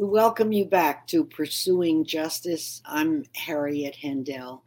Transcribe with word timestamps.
We 0.00 0.06
welcome 0.06 0.50
you 0.50 0.64
back 0.64 1.06
to 1.08 1.24
Pursuing 1.24 2.06
Justice. 2.06 2.80
I'm 2.86 3.22
Harriet 3.36 3.94
Hendel. 4.02 4.62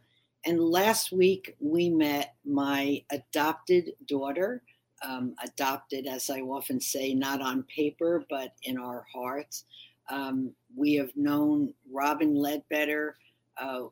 And 0.46 0.60
last 0.60 1.10
week 1.10 1.56
we 1.58 1.90
met 1.90 2.36
my 2.44 3.02
adopted 3.10 3.94
daughter, 4.06 4.62
um, 5.02 5.34
adopted, 5.42 6.06
as 6.06 6.30
I 6.30 6.38
often 6.38 6.80
say, 6.80 7.14
not 7.14 7.40
on 7.40 7.64
paper, 7.64 8.24
but 8.30 8.52
in 8.62 8.78
our 8.78 9.04
hearts. 9.12 9.64
Um, 10.08 10.52
we 10.76 10.94
have 10.94 11.10
known 11.16 11.74
Robin 11.92 12.36
Ledbetter 12.36 13.16
uh, 13.60 13.86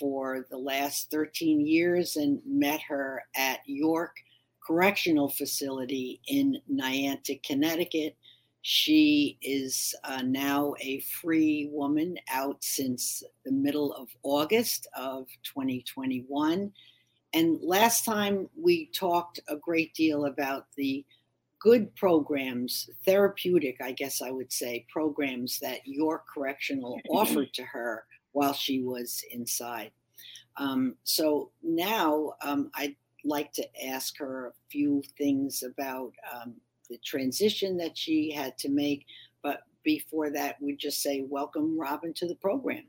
for 0.00 0.46
the 0.50 0.58
last 0.58 1.12
13 1.12 1.64
years 1.64 2.16
and 2.16 2.40
met 2.44 2.80
her 2.88 3.22
at 3.36 3.60
York 3.66 4.16
Correctional 4.66 5.28
Facility 5.28 6.20
in 6.26 6.60
Niantic, 6.68 7.44
Connecticut. 7.44 8.16
She 8.70 9.38
is 9.40 9.94
uh, 10.04 10.20
now 10.20 10.74
a 10.78 11.00
free 11.00 11.70
woman 11.72 12.18
out 12.30 12.62
since 12.62 13.22
the 13.46 13.50
middle 13.50 13.94
of 13.94 14.10
August 14.22 14.86
of 14.94 15.26
2021. 15.42 16.70
And 17.32 17.58
last 17.62 18.04
time 18.04 18.50
we 18.54 18.90
talked 18.94 19.40
a 19.48 19.56
great 19.56 19.94
deal 19.94 20.26
about 20.26 20.66
the 20.76 21.02
good 21.58 21.96
programs, 21.96 22.90
therapeutic, 23.06 23.78
I 23.80 23.92
guess 23.92 24.20
I 24.20 24.32
would 24.32 24.52
say, 24.52 24.84
programs 24.90 25.58
that 25.60 25.86
York 25.86 26.26
Correctional 26.34 27.00
offered 27.10 27.54
to 27.54 27.62
her 27.62 28.04
while 28.32 28.52
she 28.52 28.82
was 28.82 29.24
inside. 29.30 29.92
Um, 30.58 30.96
so 31.04 31.52
now 31.62 32.34
um, 32.42 32.70
I'd 32.74 32.96
like 33.24 33.50
to 33.54 33.86
ask 33.86 34.18
her 34.18 34.48
a 34.48 34.52
few 34.68 35.02
things 35.16 35.62
about 35.62 36.12
um, 36.30 36.56
the 36.88 36.98
transition 37.04 37.76
that 37.78 37.96
she 37.96 38.32
had 38.32 38.56
to 38.58 38.68
make. 38.68 39.06
But 39.42 39.62
before 39.84 40.30
that, 40.30 40.60
we 40.60 40.76
just 40.76 41.02
say, 41.02 41.24
Welcome, 41.28 41.78
Robin, 41.78 42.12
to 42.14 42.26
the 42.26 42.36
program. 42.36 42.84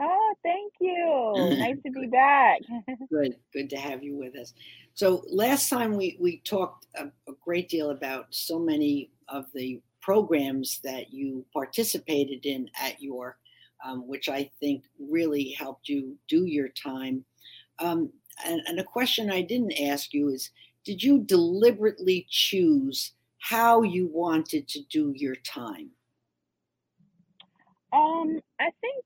Oh, 0.00 0.34
thank 0.42 0.72
you. 0.80 1.34
nice 1.58 1.76
to 1.84 1.90
be 1.90 2.06
back. 2.06 2.60
good, 3.10 3.36
good 3.52 3.70
to 3.70 3.76
have 3.76 4.02
you 4.02 4.16
with 4.16 4.36
us. 4.36 4.54
So 4.94 5.24
last 5.28 5.68
time 5.68 5.96
we 5.96 6.16
we 6.20 6.38
talked 6.38 6.86
a, 6.96 7.06
a, 7.28 7.32
great 7.44 7.68
deal 7.68 7.90
about 7.90 8.26
so 8.30 8.58
many 8.58 9.10
of 9.28 9.46
the 9.54 9.80
programs 10.00 10.80
that 10.82 11.12
you 11.12 11.44
participated 11.52 12.46
in 12.46 12.70
at 12.80 13.00
York, 13.02 13.36
um, 13.84 14.08
which 14.08 14.28
I 14.28 14.50
think 14.58 14.84
really 14.98 15.50
helped 15.58 15.88
you 15.88 16.16
do 16.28 16.46
your 16.46 16.68
time. 16.68 17.24
Um, 17.78 18.10
and, 18.44 18.60
and 18.66 18.80
a 18.80 18.84
question 18.84 19.30
I 19.30 19.42
didn't 19.42 19.78
ask 19.80 20.14
you 20.14 20.30
is, 20.30 20.50
did 20.90 21.04
you 21.04 21.20
deliberately 21.20 22.26
choose 22.28 23.12
how 23.38 23.82
you 23.82 24.10
wanted 24.12 24.66
to 24.66 24.80
do 24.90 25.12
your 25.14 25.36
time? 25.36 25.90
Um, 27.92 28.40
I 28.58 28.70
think 28.80 29.04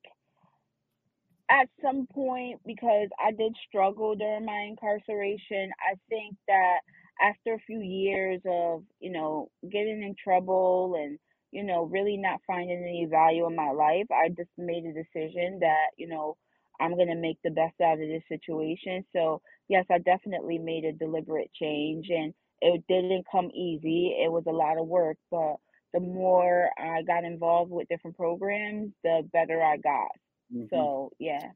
at 1.50 1.68
some 1.82 2.06
point 2.06 2.58
because 2.64 3.10
I 3.22 3.32
did 3.32 3.54
struggle 3.68 4.14
during 4.14 4.46
my 4.46 4.66
incarceration, 4.66 5.72
I 5.78 5.96
think 6.08 6.36
that 6.48 6.78
after 7.20 7.52
a 7.52 7.66
few 7.66 7.80
years 7.80 8.40
of, 8.46 8.84
you 9.00 9.12
know, 9.12 9.50
getting 9.70 10.02
in 10.02 10.14
trouble 10.24 10.94
and, 10.98 11.18
you 11.52 11.64
know, 11.64 11.82
really 11.84 12.16
not 12.16 12.40
finding 12.46 12.78
any 12.78 13.06
value 13.10 13.46
in 13.46 13.54
my 13.54 13.72
life, 13.72 14.06
I 14.10 14.30
just 14.30 14.48
made 14.56 14.86
a 14.86 14.94
decision 14.94 15.58
that, 15.60 15.88
you 15.98 16.08
know, 16.08 16.38
I'm 16.80 16.94
going 16.94 17.08
to 17.08 17.14
make 17.14 17.36
the 17.44 17.50
best 17.50 17.78
out 17.82 18.00
of 18.00 18.08
this 18.08 18.22
situation. 18.26 19.04
So, 19.12 19.42
yes, 19.68 19.84
I 19.90 19.98
definitely 19.98 20.58
made 20.58 20.84
a 20.84 20.92
deliberate 20.92 21.50
change 21.52 22.08
and 22.10 22.34
it 22.60 22.84
didn't 22.88 23.26
come 23.30 23.50
easy. 23.52 24.16
It 24.22 24.30
was 24.30 24.44
a 24.46 24.52
lot 24.52 24.78
of 24.78 24.86
work, 24.86 25.16
but 25.30 25.56
the 25.92 26.00
more 26.00 26.70
I 26.78 27.02
got 27.02 27.24
involved 27.24 27.70
with 27.70 27.88
different 27.88 28.16
programs, 28.16 28.92
the 29.02 29.28
better 29.32 29.62
I 29.62 29.76
got. 29.76 30.08
Mm-hmm. 30.52 30.66
So, 30.70 31.12
yeah. 31.18 31.50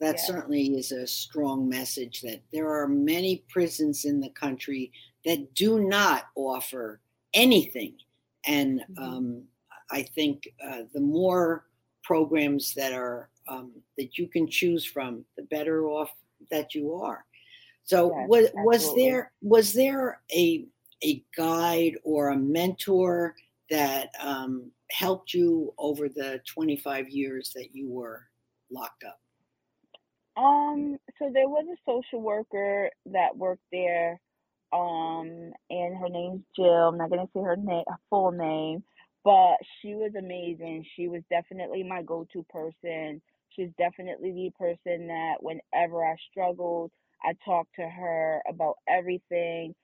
That 0.00 0.16
yeah. 0.16 0.22
certainly 0.22 0.66
is 0.76 0.92
a 0.92 1.06
strong 1.06 1.68
message 1.68 2.22
that 2.22 2.42
there 2.52 2.70
are 2.70 2.88
many 2.88 3.44
prisons 3.48 4.04
in 4.04 4.20
the 4.20 4.30
country 4.30 4.92
that 5.24 5.54
do 5.54 5.80
not 5.80 6.24
offer 6.36 7.00
anything. 7.32 7.94
And 8.46 8.80
mm-hmm. 8.80 9.02
um, 9.02 9.42
I 9.90 10.02
think 10.02 10.48
uh, 10.64 10.82
the 10.92 11.00
more 11.00 11.66
programs 12.02 12.74
that 12.74 12.92
are 12.92 13.28
um, 13.48 13.72
that 13.98 14.16
you 14.16 14.26
can 14.26 14.48
choose 14.48 14.84
from, 14.84 15.24
the 15.36 15.42
better 15.44 15.86
off 15.86 16.10
that 16.50 16.74
you 16.74 16.94
are. 16.94 17.24
So 17.84 18.14
yes, 18.16 18.28
was 18.28 18.50
was 18.54 18.94
there 18.94 19.32
was 19.42 19.72
there 19.72 20.20
a 20.32 20.66
a 21.02 21.22
guide 21.36 21.96
or 22.02 22.30
a 22.30 22.36
mentor 22.36 23.34
that 23.70 24.10
um, 24.20 24.70
helped 24.90 25.34
you 25.34 25.72
over 25.78 26.08
the 26.08 26.40
25 26.46 27.08
years 27.10 27.52
that 27.54 27.74
you 27.74 27.88
were 27.88 28.26
locked 28.70 29.04
up? 29.04 29.20
Um, 30.36 30.96
so 31.18 31.30
there 31.32 31.48
was 31.48 31.66
a 31.70 31.76
social 31.86 32.20
worker 32.20 32.90
that 33.06 33.36
worked 33.36 33.62
there, 33.70 34.20
um, 34.72 35.52
and 35.70 35.96
her 35.96 36.08
name's 36.08 36.42
Jill. 36.56 36.88
I'm 36.88 36.98
not 36.98 37.10
gonna 37.10 37.28
say 37.34 37.42
her 37.42 37.56
name, 37.56 37.84
full 38.08 38.32
name, 38.32 38.82
but 39.24 39.56
she 39.80 39.94
was 39.94 40.12
amazing. 40.18 40.86
She 40.96 41.08
was 41.08 41.22
definitely 41.30 41.82
my 41.82 42.02
go-to 42.02 42.44
person. 42.44 43.20
She's 43.50 43.70
definitely 43.78 44.32
the 44.32 44.50
person 44.58 45.06
that 45.06 45.36
whenever 45.40 46.04
I 46.04 46.16
struggled, 46.30 46.90
I 47.24 47.34
talked 47.44 47.74
to 47.76 47.88
her 47.88 48.42
about 48.48 48.76
everything. 48.88 49.74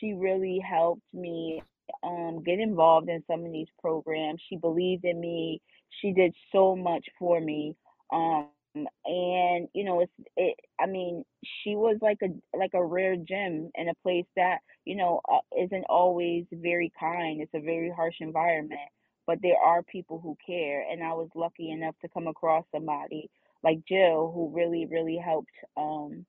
She 0.00 0.14
really 0.14 0.60
helped 0.68 1.02
me 1.14 1.62
um, 2.04 2.42
get 2.44 2.58
involved 2.60 3.08
in 3.08 3.22
some 3.26 3.44
of 3.44 3.52
these 3.52 3.68
programs. 3.80 4.42
She 4.48 4.56
believed 4.56 5.04
in 5.04 5.20
me. 5.20 5.60
She 6.00 6.12
did 6.12 6.34
so 6.52 6.76
much 6.76 7.06
for 7.18 7.40
me. 7.40 7.76
Um, 8.12 8.52
and 8.74 9.68
you 9.74 9.84
know, 9.84 10.00
it's 10.00 10.12
it. 10.36 10.54
I 10.80 10.86
mean, 10.86 11.24
she 11.62 11.74
was 11.76 11.98
like 12.02 12.18
a 12.22 12.28
like 12.56 12.72
a 12.74 12.84
rare 12.84 13.16
gem 13.16 13.70
in 13.74 13.88
a 13.88 13.94
place 14.02 14.26
that 14.36 14.58
you 14.84 14.96
know 14.96 15.20
uh, 15.30 15.40
isn't 15.58 15.84
always 15.88 16.44
very 16.52 16.92
kind. 16.98 17.40
It's 17.40 17.54
a 17.54 17.60
very 17.60 17.90
harsh 17.94 18.16
environment 18.20 18.80
but 19.26 19.38
there 19.42 19.58
are 19.64 19.82
people 19.82 20.20
who 20.20 20.36
care. 20.44 20.84
And 20.90 21.02
I 21.02 21.12
was 21.12 21.28
lucky 21.34 21.70
enough 21.70 21.94
to 22.02 22.08
come 22.08 22.26
across 22.26 22.64
somebody 22.72 23.30
like 23.62 23.78
Jill 23.88 24.32
who 24.34 24.50
really, 24.54 24.86
really 24.90 25.16
helped 25.22 25.50
um 25.76 26.24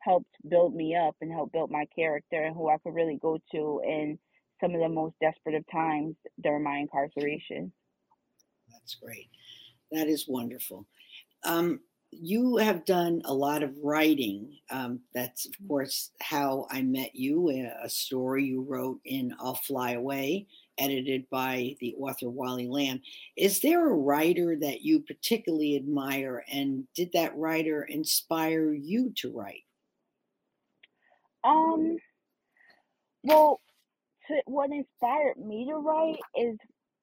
helped 0.00 0.34
build 0.48 0.74
me 0.74 0.96
up 0.96 1.16
and 1.20 1.32
helped 1.32 1.52
build 1.52 1.70
my 1.70 1.86
character 1.94 2.42
and 2.42 2.54
who 2.54 2.68
I 2.68 2.78
could 2.78 2.94
really 2.94 3.18
go 3.20 3.38
to 3.52 3.80
in 3.84 4.18
some 4.60 4.74
of 4.74 4.80
the 4.80 4.88
most 4.88 5.14
desperate 5.20 5.54
of 5.54 5.64
times 5.70 6.16
during 6.42 6.62
my 6.62 6.76
incarceration. 6.78 7.72
That's 8.70 8.94
great. 8.94 9.28
That 9.92 10.06
is 10.06 10.26
wonderful. 10.28 10.86
Um, 11.44 11.80
you 12.12 12.56
have 12.56 12.84
done 12.84 13.22
a 13.24 13.32
lot 13.32 13.62
of 13.62 13.76
writing. 13.82 14.58
Um, 14.68 15.00
that's, 15.14 15.46
of 15.46 15.52
course, 15.68 16.10
how 16.20 16.66
I 16.70 16.82
met 16.82 17.14
you, 17.14 17.50
a 17.82 17.88
story 17.88 18.44
you 18.46 18.62
wrote 18.62 18.98
in 19.04 19.34
I'll 19.38 19.54
Fly 19.54 19.92
Away, 19.92 20.48
edited 20.76 21.28
by 21.30 21.76
the 21.80 21.94
author 21.96 22.28
Wally 22.28 22.66
Lamb. 22.66 23.00
Is 23.36 23.60
there 23.60 23.88
a 23.88 23.94
writer 23.94 24.56
that 24.60 24.82
you 24.82 25.00
particularly 25.00 25.76
admire, 25.76 26.44
and 26.52 26.84
did 26.96 27.10
that 27.12 27.36
writer 27.36 27.84
inspire 27.84 28.72
you 28.72 29.12
to 29.18 29.30
write? 29.30 29.62
Um, 31.44 31.96
well, 33.24 33.60
to, 34.28 34.42
what 34.46 34.70
inspired 34.70 35.38
me 35.38 35.66
to 35.68 35.76
write 35.76 36.18
is 36.36 36.58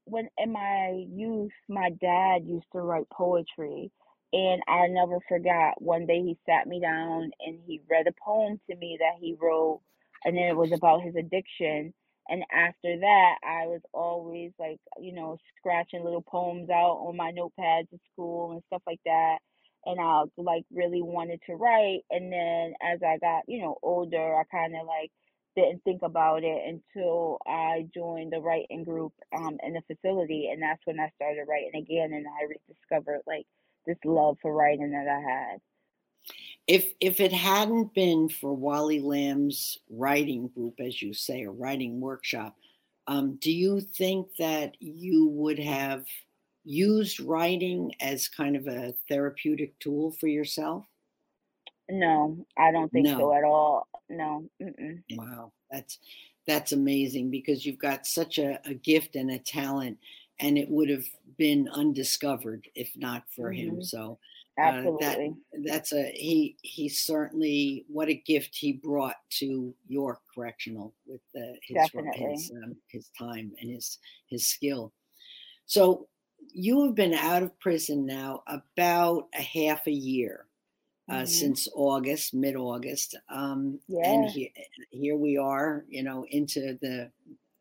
when 0.05 0.29
in 0.37 0.51
my 0.53 1.05
youth, 1.09 1.51
my 1.69 1.91
dad 2.01 2.45
used 2.45 2.67
to 2.73 2.81
write 2.81 3.09
poetry. 3.11 3.91
And 4.33 4.61
I 4.67 4.87
never 4.87 5.19
forgot 5.29 5.81
one 5.81 6.05
day 6.05 6.21
he 6.21 6.37
sat 6.45 6.67
me 6.67 6.81
down 6.81 7.31
and 7.45 7.59
he 7.67 7.81
read 7.89 8.07
a 8.07 8.13
poem 8.25 8.59
to 8.69 8.75
me 8.77 8.97
that 8.99 9.19
he 9.21 9.35
wrote, 9.41 9.81
and 10.25 10.37
then 10.37 10.45
it 10.45 10.57
was 10.57 10.71
about 10.73 11.01
his 11.03 11.15
addiction 11.15 11.93
and 12.29 12.43
after 12.51 12.99
that 12.99 13.35
i 13.43 13.65
was 13.67 13.81
always 13.93 14.51
like 14.59 14.79
you 14.99 15.13
know 15.13 15.37
scratching 15.57 16.03
little 16.03 16.21
poems 16.21 16.69
out 16.69 16.97
on 17.07 17.15
my 17.17 17.31
notepads 17.31 17.87
at 17.93 17.99
school 18.13 18.51
and 18.53 18.61
stuff 18.67 18.81
like 18.87 18.99
that 19.05 19.37
and 19.87 19.99
i 19.99 20.23
like 20.37 20.63
really 20.71 21.01
wanted 21.01 21.39
to 21.45 21.55
write 21.55 22.01
and 22.11 22.31
then 22.31 22.73
as 22.81 22.99
i 23.03 23.17
got 23.17 23.43
you 23.47 23.61
know 23.61 23.77
older 23.81 24.35
i 24.35 24.43
kind 24.51 24.75
of 24.75 24.85
like 24.85 25.11
didn't 25.55 25.83
think 25.83 26.03
about 26.03 26.43
it 26.43 26.61
until 26.67 27.39
i 27.47 27.87
joined 27.93 28.31
the 28.31 28.39
writing 28.39 28.83
group 28.83 29.13
um 29.35 29.57
in 29.63 29.73
the 29.73 29.81
facility 29.87 30.49
and 30.51 30.61
that's 30.61 30.81
when 30.85 30.99
i 30.99 31.09
started 31.15 31.45
writing 31.49 31.81
again 31.81 32.13
and 32.13 32.27
i 32.27 32.45
rediscovered 32.45 33.21
like 33.25 33.45
this 33.87 33.97
love 34.05 34.37
for 34.41 34.53
writing 34.53 34.91
that 34.91 35.07
i 35.07 35.19
had. 35.19 35.59
If 36.67 36.93
if 36.99 37.21
it 37.21 37.31
hadn't 37.31 37.93
been 37.93 38.27
for 38.27 38.53
Wally 38.53 38.99
Lamb's 38.99 39.79
writing 39.89 40.49
group, 40.49 40.75
as 40.79 41.01
you 41.01 41.13
say, 41.13 41.43
a 41.43 41.49
writing 41.49 42.01
workshop, 42.01 42.57
um, 43.07 43.37
do 43.39 43.51
you 43.51 43.79
think 43.79 44.35
that 44.37 44.75
you 44.81 45.27
would 45.29 45.59
have 45.59 46.05
used 46.67 47.19
writing 47.19 47.93
as 48.01 48.27
kind 48.27 48.55
of 48.55 48.67
a 48.67 48.93
therapeutic 49.09 49.77
tool 49.79 50.11
for 50.11 50.27
yourself? 50.27 50.85
No, 51.89 52.45
I 52.57 52.71
don't 52.71 52.91
think 52.91 53.05
no. 53.05 53.17
so 53.17 53.33
at 53.33 53.43
all. 53.43 53.87
No. 54.09 54.49
Mm-mm. 54.61 55.01
Wow, 55.11 55.53
that's 55.71 55.99
that's 56.45 56.73
amazing 56.73 57.29
because 57.29 57.65
you've 57.65 57.79
got 57.79 58.05
such 58.05 58.37
a, 58.37 58.59
a 58.65 58.73
gift 58.73 59.15
and 59.15 59.31
a 59.31 59.39
talent 59.39 59.97
and 60.39 60.57
it 60.57 60.69
would 60.69 60.89
have 60.89 61.05
been 61.37 61.67
undiscovered 61.73 62.67
if 62.75 62.91
not 62.95 63.23
for 63.35 63.51
mm-hmm. 63.51 63.77
him. 63.77 63.83
So 63.83 64.19
Absolutely. 64.59 65.05
Uh, 65.07 65.13
that, 65.53 65.63
that's 65.65 65.93
a 65.93 66.11
he. 66.15 66.57
He 66.63 66.89
certainly 66.89 67.85
what 67.87 68.09
a 68.09 68.15
gift 68.15 68.55
he 68.55 68.73
brought 68.73 69.17
to 69.37 69.73
York 69.87 70.19
Correctional 70.33 70.95
with 71.05 71.21
the, 71.33 71.55
his 71.61 71.89
his, 72.15 72.51
um, 72.63 72.75
his 72.87 73.11
time 73.17 73.51
and 73.61 73.69
his 73.69 73.99
his 74.27 74.47
skill. 74.47 74.93
So 75.67 76.07
you 76.51 76.85
have 76.85 76.95
been 76.95 77.13
out 77.13 77.43
of 77.43 77.59
prison 77.59 78.05
now 78.05 78.43
about 78.47 79.27
a 79.33 79.41
half 79.41 79.87
a 79.87 79.91
year. 79.91 80.45
Uh, 81.09 81.19
mm-hmm. 81.19 81.25
since 81.25 81.69
August, 81.73 82.33
mid 82.33 82.57
August. 82.57 83.15
Um, 83.29 83.79
yeah. 83.87 84.11
And 84.11 84.29
he, 84.29 84.51
here 84.91 85.15
we 85.15 85.37
are, 85.37 85.85
you 85.87 86.03
know, 86.03 86.25
into 86.29 86.77
the 86.81 87.09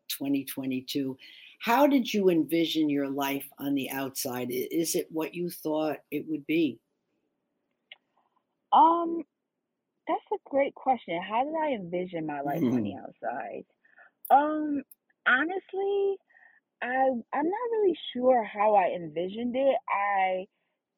2022. 0.09 1.17
How 1.59 1.87
did 1.87 2.13
you 2.13 2.29
envision 2.29 2.89
your 2.89 3.07
life 3.07 3.47
on 3.57 3.73
the 3.73 3.89
outside? 3.89 4.49
Is 4.51 4.95
it 4.95 5.07
what 5.11 5.33
you 5.33 5.49
thought 5.49 5.99
it 6.11 6.25
would 6.27 6.45
be? 6.45 6.79
Um, 8.73 9.23
that's 10.07 10.19
a 10.33 10.49
great 10.49 10.75
question. 10.75 11.19
How 11.21 11.43
did 11.43 11.55
I 11.55 11.71
envision 11.71 12.25
my 12.25 12.41
life 12.41 12.61
on 12.61 12.83
the 12.83 12.91
mm-hmm. 12.91 12.99
outside? 12.99 13.65
Um, 14.29 14.83
honestly, 15.25 16.17
I 16.81 17.09
I'm 17.33 17.45
not 17.49 17.71
really 17.71 17.97
sure 18.13 18.43
how 18.43 18.75
I 18.75 18.93
envisioned 18.95 19.55
it. 19.55 19.77
I 19.89 20.45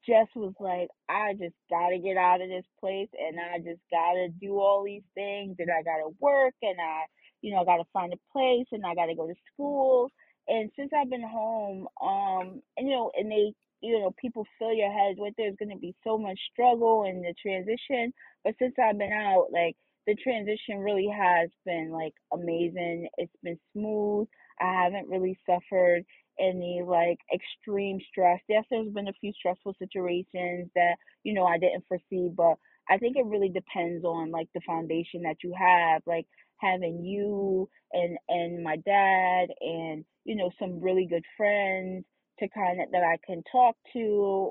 just 0.08 0.32
was 0.36 0.54
like, 0.60 0.90
I 1.10 1.34
just 1.34 1.56
gotta 1.70 2.00
get 2.00 2.18
out 2.18 2.42
of 2.42 2.50
this 2.50 2.66
place 2.80 3.10
and 3.20 3.40
I 3.40 3.60
just 3.60 3.82
gotta 3.92 4.30
do 4.42 4.60
all 4.60 4.84
these 4.86 5.04
things 5.16 5.58
and 5.60 5.70
I 5.72 5.84
gotta 5.84 6.10
work 6.20 6.56
and 6.62 6.78
I, 6.82 7.04
you 7.42 7.54
know, 7.54 7.62
I 7.62 7.66
gotta 7.66 7.86
find 7.94 8.14
a 8.14 8.18
place 8.34 8.68
and 8.72 8.86
I 8.86 8.96
gotta 8.96 9.16
go 9.16 9.28
to 9.28 9.36
school. 9.54 10.12
And 10.48 10.72
since 10.78 10.92
I've 10.98 11.10
been 11.10 11.24
home, 11.28 11.88
um, 12.02 12.62
and 12.78 12.88
you 12.90 12.96
know, 12.96 13.12
and 13.18 13.32
they 13.32 13.54
you 13.82 14.00
know, 14.00 14.12
people 14.20 14.46
fill 14.60 14.74
your 14.74 14.92
head 14.92 15.16
with 15.18 15.34
there's 15.38 15.56
to 15.58 15.78
be 15.78 15.96
so 16.04 16.18
much 16.18 16.40
struggle 16.54 17.06
in 17.06 17.22
the 17.22 17.34
transition. 17.42 18.14
But 18.44 18.56
since 18.60 18.76
I've 18.82 18.98
been 18.98 19.14
out, 19.14 19.48
like 19.54 19.76
the 20.08 20.16
transition 20.16 20.80
really 20.80 21.08
has 21.08 21.50
been 21.66 21.92
like 21.92 22.14
amazing. 22.34 23.10
It's 23.18 23.34
been 23.44 23.60
smooth. 23.74 24.28
I 24.62 24.84
haven't 24.84 25.08
really 25.10 25.38
suffered 25.46 26.04
any 26.40 26.82
like 26.86 27.20
extreme 27.34 28.00
stress. 28.10 28.40
Yes, 28.48 28.66
there's 28.70 28.92
been 28.94 29.08
a 29.08 29.14
few 29.14 29.34
stressful 29.34 29.76
situations 29.80 30.70
that, 30.76 30.96
you 31.24 31.34
know, 31.34 31.46
I 31.46 31.58
didn't 31.58 31.86
foresee, 31.88 32.30
but 32.36 32.56
I 32.90 32.98
think 32.98 33.18
it 33.18 33.26
really 33.26 33.50
depends 33.50 34.04
on 34.06 34.32
like 34.32 34.48
the 34.54 34.62
foundation 34.66 35.24
that 35.24 35.38
you 35.44 35.54
have, 35.58 36.02
like 36.06 36.26
having 36.58 37.04
you 37.04 37.70
and 37.94 38.18
and 38.28 38.64
my 38.64 38.76
dad 38.78 39.48
and 39.62 40.04
you 40.26 40.36
know 40.36 40.52
some 40.60 40.82
really 40.82 41.06
good 41.06 41.24
friends 41.38 42.04
to 42.40 42.48
kind 42.50 42.82
of 42.82 42.92
that 42.92 43.04
I 43.04 43.18
can 43.26 43.44
talk 43.52 43.76
to 43.94 44.00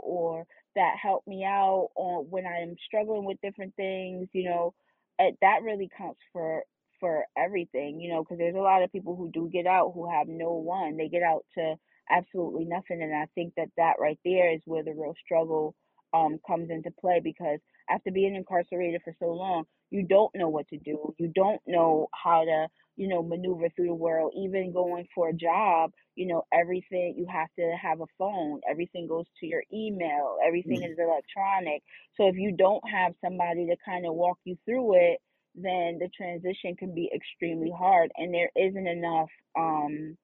or 0.03 0.47
that 0.75 0.95
help 1.03 1.27
me 1.27 1.45
out 1.45 1.89
or 1.97 2.25
when 2.25 2.47
I 2.47 2.59
am 2.61 2.77
struggling 2.87 3.25
with 3.25 3.41
different 3.43 3.75
things, 3.77 4.29
you 4.33 4.45
know, 4.45 4.75
it, 5.19 5.37
that 5.41 5.63
really 5.63 5.91
counts 5.97 6.21
for 6.33 6.63
for 7.01 7.25
everything, 7.37 8.01
you 8.01 8.11
know, 8.11 8.23
because 8.23 8.39
there's 8.39 8.55
a 8.55 8.59
lot 8.59 8.83
of 8.83 8.93
people 8.93 9.17
who 9.17 9.31
do 9.31 9.49
get 9.53 9.67
out 9.67 9.93
who 9.95 10.11
have 10.11 10.29
no 10.29 10.53
one. 10.53 10.97
They 10.97 11.09
get 11.09 11.23
out 11.23 11.45
to 11.57 11.75
absolutely 12.11 12.65
nothing, 12.65 13.03
and 13.03 13.15
I 13.15 13.27
think 13.35 13.55
that 13.57 13.69
that 13.77 13.95
right 14.01 14.19
there 14.25 14.53
is 14.53 14.61
where 14.65 14.83
the 14.83 14.93
real 14.93 15.15
struggle 15.25 15.75
um 16.15 16.39
comes 16.47 16.71
into 16.71 16.91
play 16.99 17.21
because 17.23 17.59
after 17.91 18.11
being 18.11 18.35
incarcerated 18.35 19.03
for 19.05 19.15
so 19.19 19.27
long, 19.27 19.65
you 19.91 20.03
don't 20.03 20.35
know 20.35 20.49
what 20.49 20.69
to 20.69 20.79
do. 20.79 21.15
You 21.19 21.31
don't 21.35 21.61
know 21.67 22.09
how 22.15 22.45
to 22.45 22.69
you 22.99 23.07
know, 23.07 23.23
maneuver 23.23 23.69
through 23.75 23.87
the 23.87 23.95
world, 23.95 24.35
even 24.37 24.73
going 24.73 25.07
for 25.15 25.29
a 25.29 25.33
job, 25.33 25.93
you 26.17 26.27
know, 26.27 26.43
everything 26.53 27.15
you 27.17 27.27
have 27.33 27.47
to 27.57 27.77
have 27.81 28.01
a 28.01 28.07
phone, 28.19 28.61
everything 28.69 29.07
goes 29.07 29.25
to 29.39 29.47
your 29.47 29.63
email, 29.73 30.37
everything 30.45 30.81
mm-hmm. 30.81 30.93
is 30.93 30.99
electronic. 30.99 31.81
So 32.17 32.27
if 32.27 32.35
you 32.35 32.53
don't 32.59 32.83
have 32.91 33.15
somebody 33.25 33.67
to 33.67 33.77
kind 33.87 34.05
of 34.05 34.15
walk 34.15 34.39
you 34.45 34.59
through 34.65 34.97
it, 34.97 35.21
then 35.63 35.99
the 35.99 36.09
transition 36.17 36.77
can 36.77 36.95
be 36.95 37.11
extremely 37.15 37.73
hard 37.77 38.11
and 38.17 38.33
there 38.35 38.51
isn't 38.57 38.87
enough 38.87 39.29
um 39.59 40.17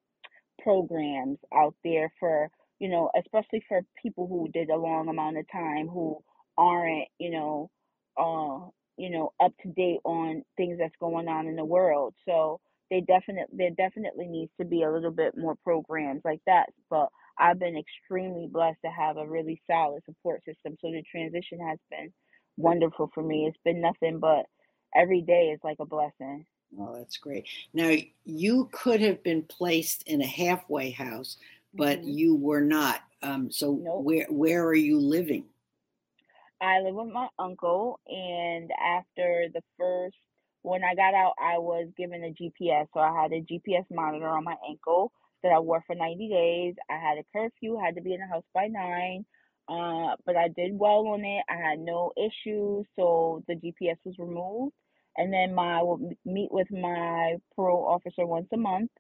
programs 0.63 1.39
out 1.55 1.75
there 1.85 2.13
for, 2.21 2.51
you 2.79 2.89
know, 2.89 3.11
especially 3.19 3.63
for 3.69 3.83
people 4.03 4.27
who 4.27 4.49
did 4.53 4.71
a 4.71 4.77
long 4.77 5.09
amount 5.09 5.39
of 5.39 5.47
time 5.51 5.89
who 5.89 6.19
aren't, 6.57 7.09
you 7.19 7.31
know, 7.31 7.71
uh 8.17 8.69
you 8.97 9.11
know 9.11 9.33
up 9.43 9.53
to 9.61 9.69
date 9.71 9.99
on 10.05 10.43
things 10.57 10.79
that's 10.79 10.95
going 11.01 11.29
on 11.29 11.49
in 11.49 11.57
the 11.57 11.65
world. 11.65 12.15
So 12.29 12.61
they 12.91 13.01
definitely 13.01 13.57
there 13.57 13.71
definitely 13.71 14.29
needs 14.29 14.53
to 14.61 14.67
be 14.67 14.83
a 14.83 14.93
little 14.93 15.11
bit 15.11 15.37
more 15.37 15.57
programs 15.65 16.21
like 16.25 16.41
that 16.47 16.67
but 16.91 17.09
i've 17.39 17.59
been 17.59 17.77
extremely 17.79 18.47
blessed 18.53 18.79
to 18.85 18.91
have 18.91 19.17
a 19.17 19.27
really 19.27 19.61
solid 19.71 20.03
support 20.05 20.45
system 20.45 20.77
so 20.81 20.91
the 20.91 21.03
transition 21.11 21.59
has 21.67 21.79
been 21.91 22.13
wonderful 22.57 23.11
for 23.15 23.23
me. 23.23 23.47
It's 23.49 23.59
been 23.65 23.81
nothing 23.81 24.19
but 24.21 24.47
every 24.95 25.21
day 25.21 25.51
is 25.51 25.61
like 25.63 25.79
a 25.81 25.87
blessing 25.87 26.45
oh 26.79 26.95
that's 26.97 27.17
great 27.17 27.47
now 27.73 27.95
you 28.25 28.69
could 28.73 29.01
have 29.01 29.23
been 29.23 29.43
placed 29.43 30.03
in 30.05 30.21
a 30.21 30.27
halfway 30.27 30.91
house 30.91 31.37
but 31.73 31.99
mm-hmm. 31.99 32.09
you 32.09 32.37
were 32.37 32.61
not 32.61 33.01
um, 33.23 33.51
so 33.51 33.79
nope. 33.83 34.03
where 34.05 34.27
where 34.29 34.65
are 34.65 34.75
you 34.75 34.99
living 34.99 35.45
I 36.65 36.81
live 36.81 36.95
with 36.95 37.13
my 37.13 37.29
uncle, 37.39 38.01
and 38.07 38.71
after 38.81 39.49
the 39.53 39.61
first, 39.79 40.17
when 40.63 40.83
I 40.83 40.95
got 40.95 41.13
out, 41.13 41.35
I 41.39 41.59
was 41.59 41.89
given 41.97 42.25
a 42.25 42.33
GPS. 42.33 42.87
So 42.95 43.01
I 43.01 43.21
had 43.21 43.33
a 43.33 43.43
GPS 43.43 43.85
monitor 43.91 44.29
on 44.29 44.45
my 44.45 44.57
ankle 44.67 45.13
that 45.43 45.53
I 45.53 45.59
wore 45.59 45.85
for 45.87 45.95
90 45.95 46.29
days. 46.29 46.75
I 46.89 46.95
had 46.95 47.19
a 47.19 47.25
curfew, 47.35 47.79
had 47.79 47.97
to 47.97 48.01
be 48.01 48.15
in 48.15 48.21
the 48.21 48.27
house 48.27 48.45
by 48.55 48.69
nine. 48.69 49.27
Uh, 49.69 50.17
but 50.27 50.37
I 50.37 50.49
did 50.49 50.79
well 50.79 51.07
on 51.09 51.25
it. 51.25 51.45
I 51.49 51.57
had 51.57 51.79
no 51.79 52.13
issues, 52.17 52.87
so 52.97 53.43
the 53.49 53.55
GPS 53.55 53.97
was 54.05 54.19
removed. 54.19 54.75
And 55.17 55.33
then 55.33 55.55
my 55.55 55.79
I 55.79 55.83
would 55.83 56.17
meet 56.25 56.51
with 56.51 56.71
my 56.71 57.37
parole 57.55 57.87
officer 57.87 58.27
once 58.27 58.49
a 58.53 58.57
month. 58.57 58.91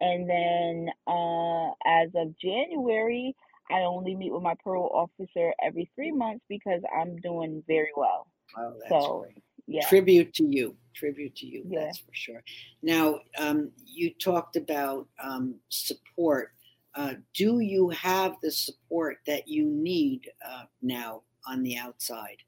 And 0.00 0.28
then 0.28 0.88
uh, 1.06 1.70
as 1.86 2.10
of 2.14 2.38
January, 2.38 3.34
I 3.70 3.80
only 3.80 4.14
meet 4.14 4.32
with 4.32 4.42
my 4.42 4.54
parole 4.62 4.90
officer 4.92 5.52
every 5.64 5.90
three 5.94 6.12
months 6.12 6.44
because 6.48 6.82
I'm 6.94 7.16
doing 7.16 7.62
very 7.66 7.92
well. 7.96 8.26
Oh, 8.56 8.74
that's 8.78 9.04
so, 9.04 9.20
great. 9.20 9.42
Yeah. 9.66 9.88
Tribute 9.88 10.34
to 10.34 10.44
you. 10.44 10.76
Tribute 10.94 11.36
to 11.36 11.46
you. 11.46 11.64
Yeah. 11.66 11.84
That's 11.84 11.98
for 11.98 12.12
sure. 12.12 12.42
Now, 12.82 13.20
um, 13.38 13.70
you 13.86 14.12
talked 14.14 14.56
about 14.56 15.08
um, 15.22 15.54
support. 15.68 16.52
Uh, 16.94 17.14
do 17.34 17.60
you 17.60 17.90
have 17.90 18.36
the 18.42 18.50
support 18.50 19.18
that 19.26 19.48
you 19.48 19.66
need 19.66 20.30
uh, 20.46 20.64
now 20.82 21.22
on 21.46 21.62
the 21.62 21.76
outside? 21.76 22.38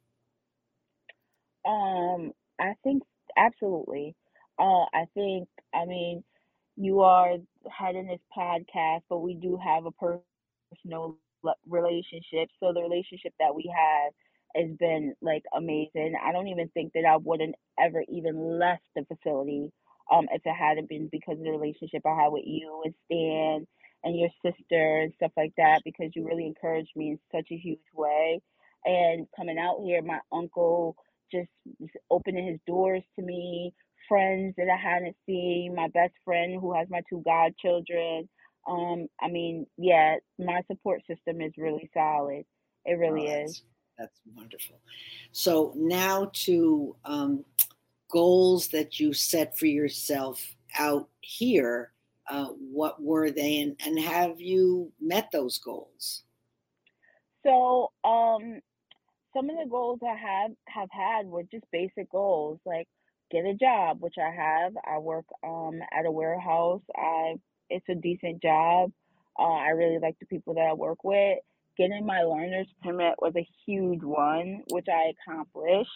Um, 1.66 2.32
I 2.60 2.74
think 2.82 3.02
absolutely. 3.36 4.14
Uh, 4.58 4.84
I 4.94 5.06
think, 5.14 5.48
I 5.74 5.84
mean, 5.86 6.22
you 6.76 7.00
are 7.00 7.36
heading 7.70 8.06
this 8.06 8.20
podcast, 8.36 9.02
but 9.08 9.18
we 9.18 9.34
do 9.34 9.58
have 9.64 9.86
a 9.86 9.92
personal 9.92 11.18
relationship. 11.68 12.50
So 12.60 12.72
the 12.72 12.82
relationship 12.82 13.34
that 13.40 13.54
we 13.54 13.72
have 13.74 14.12
has 14.56 14.76
been 14.78 15.14
like 15.20 15.42
amazing. 15.56 16.14
I 16.22 16.32
don't 16.32 16.48
even 16.48 16.68
think 16.70 16.92
that 16.94 17.04
I 17.08 17.16
wouldn't 17.16 17.54
ever 17.78 18.02
even 18.08 18.58
left 18.58 18.82
the 18.94 19.04
facility 19.06 19.72
um 20.12 20.26
if 20.32 20.42
it 20.44 20.54
hadn't 20.54 20.88
been 20.88 21.08
because 21.10 21.38
of 21.38 21.44
the 21.44 21.50
relationship 21.50 22.02
I 22.06 22.14
had 22.24 22.28
with 22.28 22.44
you 22.46 22.82
and 22.84 22.94
Stan 23.06 23.66
and 24.04 24.18
your 24.18 24.30
sister 24.44 24.98
and 24.98 25.12
stuff 25.16 25.32
like 25.36 25.52
that 25.56 25.82
because 25.84 26.10
you 26.14 26.26
really 26.26 26.46
encouraged 26.46 26.92
me 26.94 27.10
in 27.10 27.18
such 27.34 27.48
a 27.50 27.56
huge 27.56 27.78
way. 27.94 28.40
And 28.84 29.26
coming 29.36 29.58
out 29.58 29.80
here, 29.82 30.02
my 30.02 30.20
uncle 30.32 30.96
just 31.32 31.48
opening 32.10 32.46
his 32.46 32.60
doors 32.66 33.02
to 33.16 33.24
me, 33.24 33.72
friends 34.08 34.54
that 34.58 34.68
I 34.68 34.76
hadn't 34.76 35.16
seen, 35.26 35.74
my 35.74 35.88
best 35.88 36.12
friend 36.24 36.60
who 36.60 36.74
has 36.74 36.86
my 36.90 37.00
two 37.08 37.22
godchildren, 37.24 38.28
um, 38.68 39.08
I 39.20 39.28
mean, 39.28 39.66
yeah, 39.76 40.16
my 40.38 40.62
support 40.70 41.02
system 41.06 41.40
is 41.40 41.52
really 41.56 41.90
solid. 41.92 42.44
It 42.84 42.92
really 42.92 43.28
oh, 43.28 43.38
that's, 43.38 43.50
is. 43.52 43.62
That's 43.98 44.20
wonderful. 44.34 44.80
So 45.32 45.72
now 45.76 46.30
to 46.32 46.96
um, 47.04 47.44
goals 48.10 48.68
that 48.68 49.00
you 49.00 49.12
set 49.12 49.58
for 49.58 49.66
yourself 49.66 50.54
out 50.78 51.08
here. 51.20 51.92
Uh, 52.28 52.48
what 52.48 53.02
were 53.02 53.30
they, 53.30 53.60
and, 53.60 53.76
and 53.84 53.98
have 53.98 54.40
you 54.40 54.92
met 55.00 55.30
those 55.32 55.58
goals? 55.58 56.22
So, 57.44 57.92
um, 58.04 58.60
some 59.34 59.50
of 59.50 59.56
the 59.56 59.68
goals 59.68 59.98
I 60.02 60.16
have 60.16 60.52
have 60.68 60.88
had 60.90 61.26
were 61.26 61.42
just 61.42 61.64
basic 61.72 62.10
goals, 62.10 62.60
like 62.64 62.88
get 63.30 63.44
a 63.44 63.54
job, 63.54 64.00
which 64.00 64.14
I 64.18 64.30
have. 64.30 64.74
I 64.86 64.98
work 64.98 65.26
um 65.42 65.80
at 65.92 66.06
a 66.06 66.10
warehouse. 66.10 66.82
I 66.96 67.34
it's 67.68 67.88
a 67.88 67.94
decent 67.94 68.42
job. 68.42 68.92
Uh, 69.38 69.42
I 69.42 69.70
really 69.70 69.98
like 69.98 70.16
the 70.20 70.26
people 70.26 70.54
that 70.54 70.68
I 70.70 70.72
work 70.74 71.02
with. 71.04 71.38
Getting 71.76 72.06
my 72.06 72.22
learner's 72.22 72.68
permit 72.82 73.14
was 73.20 73.34
a 73.36 73.46
huge 73.66 74.02
one, 74.04 74.62
which 74.70 74.86
I 74.88 75.12
accomplished. 75.12 75.90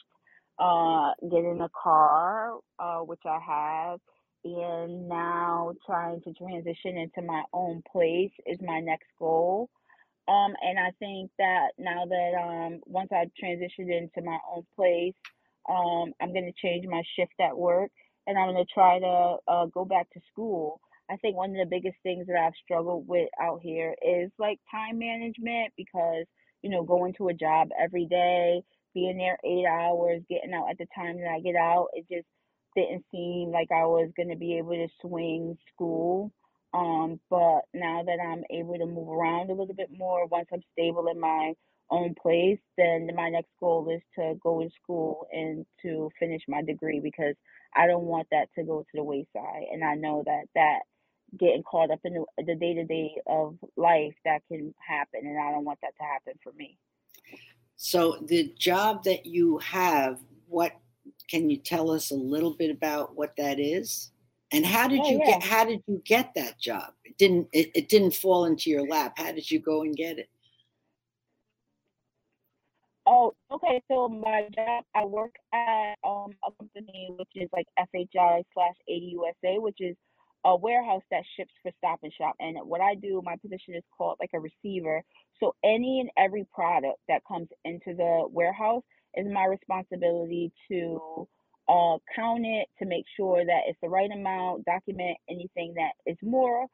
Uh, 0.59 1.13
getting 1.23 1.61
a 1.61 1.69
car, 1.69 2.59
uh, 2.81 2.99
which 2.99 3.21
I 3.25 3.39
have. 3.47 4.01
And 4.45 5.09
now 5.09 5.73
trying 5.87 6.21
to 6.23 6.33
transition 6.35 6.97
into 6.97 7.23
my 7.23 7.43
own 7.53 7.83
place 7.91 8.33
is 8.47 8.59
my 8.61 8.81
next 8.81 9.09
goal. 9.19 9.69
Um, 10.29 10.55
and 10.61 10.79
I 10.79 10.91
think 10.99 11.31
that 11.39 11.69
now 11.79 12.05
that 12.05 12.33
um, 12.39 12.81
once 12.87 13.09
I 13.13 13.31
transitioned 13.43 13.91
into 13.97 14.23
my 14.23 14.39
own 14.55 14.65
place, 14.77 15.15
um, 15.69 16.13
I'm 16.21 16.33
going 16.33 16.53
to 16.53 16.67
change 16.67 16.87
my 16.87 17.03
shift 17.17 17.33
at 17.41 17.57
work 17.57 17.91
and 18.27 18.39
I'm 18.39 18.53
going 18.53 18.65
to 18.65 18.73
try 18.73 18.99
to 18.99 19.37
uh, 19.49 19.67
go 19.67 19.85
back 19.85 20.11
to 20.11 20.21
school. 20.31 20.81
I 21.11 21.17
think 21.17 21.37
one 21.37 21.51
of 21.51 21.57
the 21.57 21.67
biggest 21.67 21.97
things 22.03 22.27
that 22.27 22.37
I've 22.37 22.53
struggled 22.63 23.09
with 23.09 23.29
out 23.41 23.61
here 23.63 23.95
is 24.07 24.31
like 24.39 24.61
time 24.71 24.99
management 24.99 25.73
because, 25.77 26.27
you 26.63 26.71
know, 26.71 26.83
going 26.83 27.15
to 27.15 27.29
a 27.29 27.35
job 27.35 27.69
every 27.81 28.05
day, 28.05 28.63
being 28.93 29.17
there 29.17 29.39
eight 29.45 29.67
hours, 29.67 30.21
getting 30.29 30.53
out 30.53 30.71
at 30.71 30.77
the 30.77 30.87
time 30.95 31.17
that 31.19 31.31
I 31.31 31.41
get 31.41 31.57
out, 31.57 31.89
it 31.95 32.05
just 32.11 32.27
didn't 32.79 33.05
seem 33.11 33.51
like 33.51 33.71
I 33.73 33.85
was 33.85 34.11
going 34.17 34.29
to 34.29 34.37
be 34.37 34.59
able 34.59 34.75
to 34.75 34.89
swing 35.01 35.59
school. 35.75 36.33
Um, 36.75 37.19
but 37.31 37.63
now 37.75 38.03
that 38.05 38.19
I'm 38.23 38.45
able 38.51 38.79
to 38.79 38.87
move 38.87 39.09
around 39.09 39.51
a 39.51 39.55
little 39.55 39.75
bit 39.75 39.91
more, 39.97 40.27
once 40.27 40.49
I'm 40.53 40.63
stable 40.73 41.09
in 41.09 41.19
my 41.19 41.55
own 41.91 42.15
place, 42.21 42.59
then 42.77 43.11
my 43.17 43.31
next 43.31 43.51
goal 43.59 43.89
is 43.91 44.03
to 44.17 44.35
go 44.43 44.61
in 44.61 44.71
school 44.83 45.27
and 45.33 45.65
to 45.83 46.11
finish 46.21 46.43
my 46.47 46.63
degree 46.63 47.01
because 47.01 47.35
I 47.75 47.87
don't 47.87 48.05
want 48.05 48.29
that 48.31 48.49
to 48.57 48.65
go 48.65 48.81
to 48.81 48.89
the 48.95 49.03
wayside. 49.03 49.65
And 49.73 49.83
I 49.83 49.95
know 49.95 50.23
that 50.27 50.45
that 50.55 50.81
getting 51.39 51.63
caught 51.63 51.91
up 51.91 52.01
in 52.05 52.25
the 52.39 52.55
day 52.55 52.75
to 52.75 52.85
day 52.85 53.15
of 53.27 53.57
life 53.77 54.15
that 54.25 54.43
can 54.49 54.75
happen, 54.87 55.21
and 55.25 55.39
I 55.39 55.51
don't 55.51 55.65
want 55.65 55.79
that 55.83 55.97
to 55.99 56.05
happen 56.05 56.35
for 56.43 56.53
me. 56.53 56.79
So, 57.77 58.19
the 58.27 58.53
job 58.59 59.05
that 59.05 59.27
you 59.27 59.59
have, 59.59 60.21
what 60.49 60.73
can 61.29 61.51
you 61.51 61.57
tell 61.57 61.91
us 61.91 62.11
a 62.11 62.15
little 62.15 62.55
bit 62.55 62.71
about 62.71 63.17
what 63.17 63.35
that 63.37 63.59
is? 63.59 64.11
And 64.53 64.65
how 64.65 64.89
did 64.89 65.01
oh, 65.01 65.11
you 65.11 65.19
yeah. 65.19 65.27
get 65.27 65.43
how 65.43 65.65
did 65.65 65.83
you 65.87 66.01
get 66.05 66.33
that 66.35 66.59
job? 66.59 66.93
It 67.05 67.19
didn't 67.19 67.49
it, 67.53 67.71
it 67.75 67.89
didn't 67.89 68.15
fall 68.15 68.47
into 68.47 68.71
your 68.71 68.87
lap. 68.87 69.15
How 69.17 69.33
did 69.33 69.51
you 69.51 69.61
go 69.61 69.83
and 69.83 69.95
get 69.95 70.19
it? 70.19 70.29
Oh, 73.07 73.35
okay. 73.51 73.83
So 73.91 74.09
my 74.09 74.49
job, 74.55 74.85
I 74.95 75.05
work 75.05 75.35
at 75.53 75.95
um 76.05 76.31
a 76.45 76.51
company 76.59 77.11
which 77.19 77.29
is 77.35 77.49
like 77.53 77.67
FHI 77.79 78.43
slash 78.55 78.75
ADUSA, 78.89 79.61
which 79.61 79.79
is 79.81 79.97
a 80.45 80.57
warehouse 80.57 81.03
that 81.11 81.25
ships 81.37 81.53
for 81.63 81.73
Stop 81.79 82.01
and 82.03 82.13
Shop. 82.13 82.35
And 82.41 82.57
what 82.63 82.81
I 82.81 82.95
do, 82.95 83.21
my 83.25 83.37
position 83.37 83.75
is 83.75 83.83
called 83.97 84.17
like 84.21 84.31
a 84.35 84.41
receiver. 84.41 85.03
So 85.41 85.55
any 85.65 86.01
and 86.01 86.11
every 86.17 86.47
product 86.55 86.99
that 87.09 87.23
comes 87.27 87.49
into 87.65 87.95
the 87.95 88.27
warehouse 88.31 88.83
is 89.15 89.27
my 89.33 89.45
responsibility 89.45 90.53
to 90.71 91.27
uh, 91.69 91.99
count 92.15 92.45
it 92.45 92.69
to 92.79 92.87
make 92.87 93.05
sure 93.17 93.45
that 93.45 93.63
it's 93.67 93.79
the 93.83 93.89
right 93.89 94.11
amount, 94.11 94.65
document 94.65 95.17
anything 95.29 95.75
that 95.77 95.93
is 96.07 96.17
more 96.23 96.67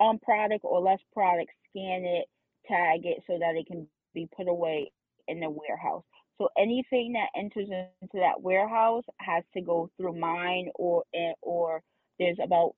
on 0.00 0.18
product 0.20 0.64
or 0.64 0.80
less 0.80 1.00
product, 1.12 1.50
scan 1.70 2.04
it, 2.04 2.26
tag 2.66 3.00
it 3.04 3.22
so 3.26 3.38
that 3.38 3.56
it 3.56 3.66
can 3.66 3.86
be 4.14 4.28
put 4.36 4.48
away 4.48 4.90
in 5.26 5.40
the 5.40 5.50
warehouse. 5.50 6.04
So 6.38 6.48
anything 6.56 7.14
that 7.14 7.38
enters 7.38 7.68
into 7.68 8.18
that 8.18 8.40
warehouse 8.40 9.04
has 9.18 9.42
to 9.54 9.60
go 9.60 9.90
through 9.96 10.18
mine 10.18 10.70
or 10.76 11.02
or 11.42 11.82
there's 12.18 12.38
about 12.42 12.74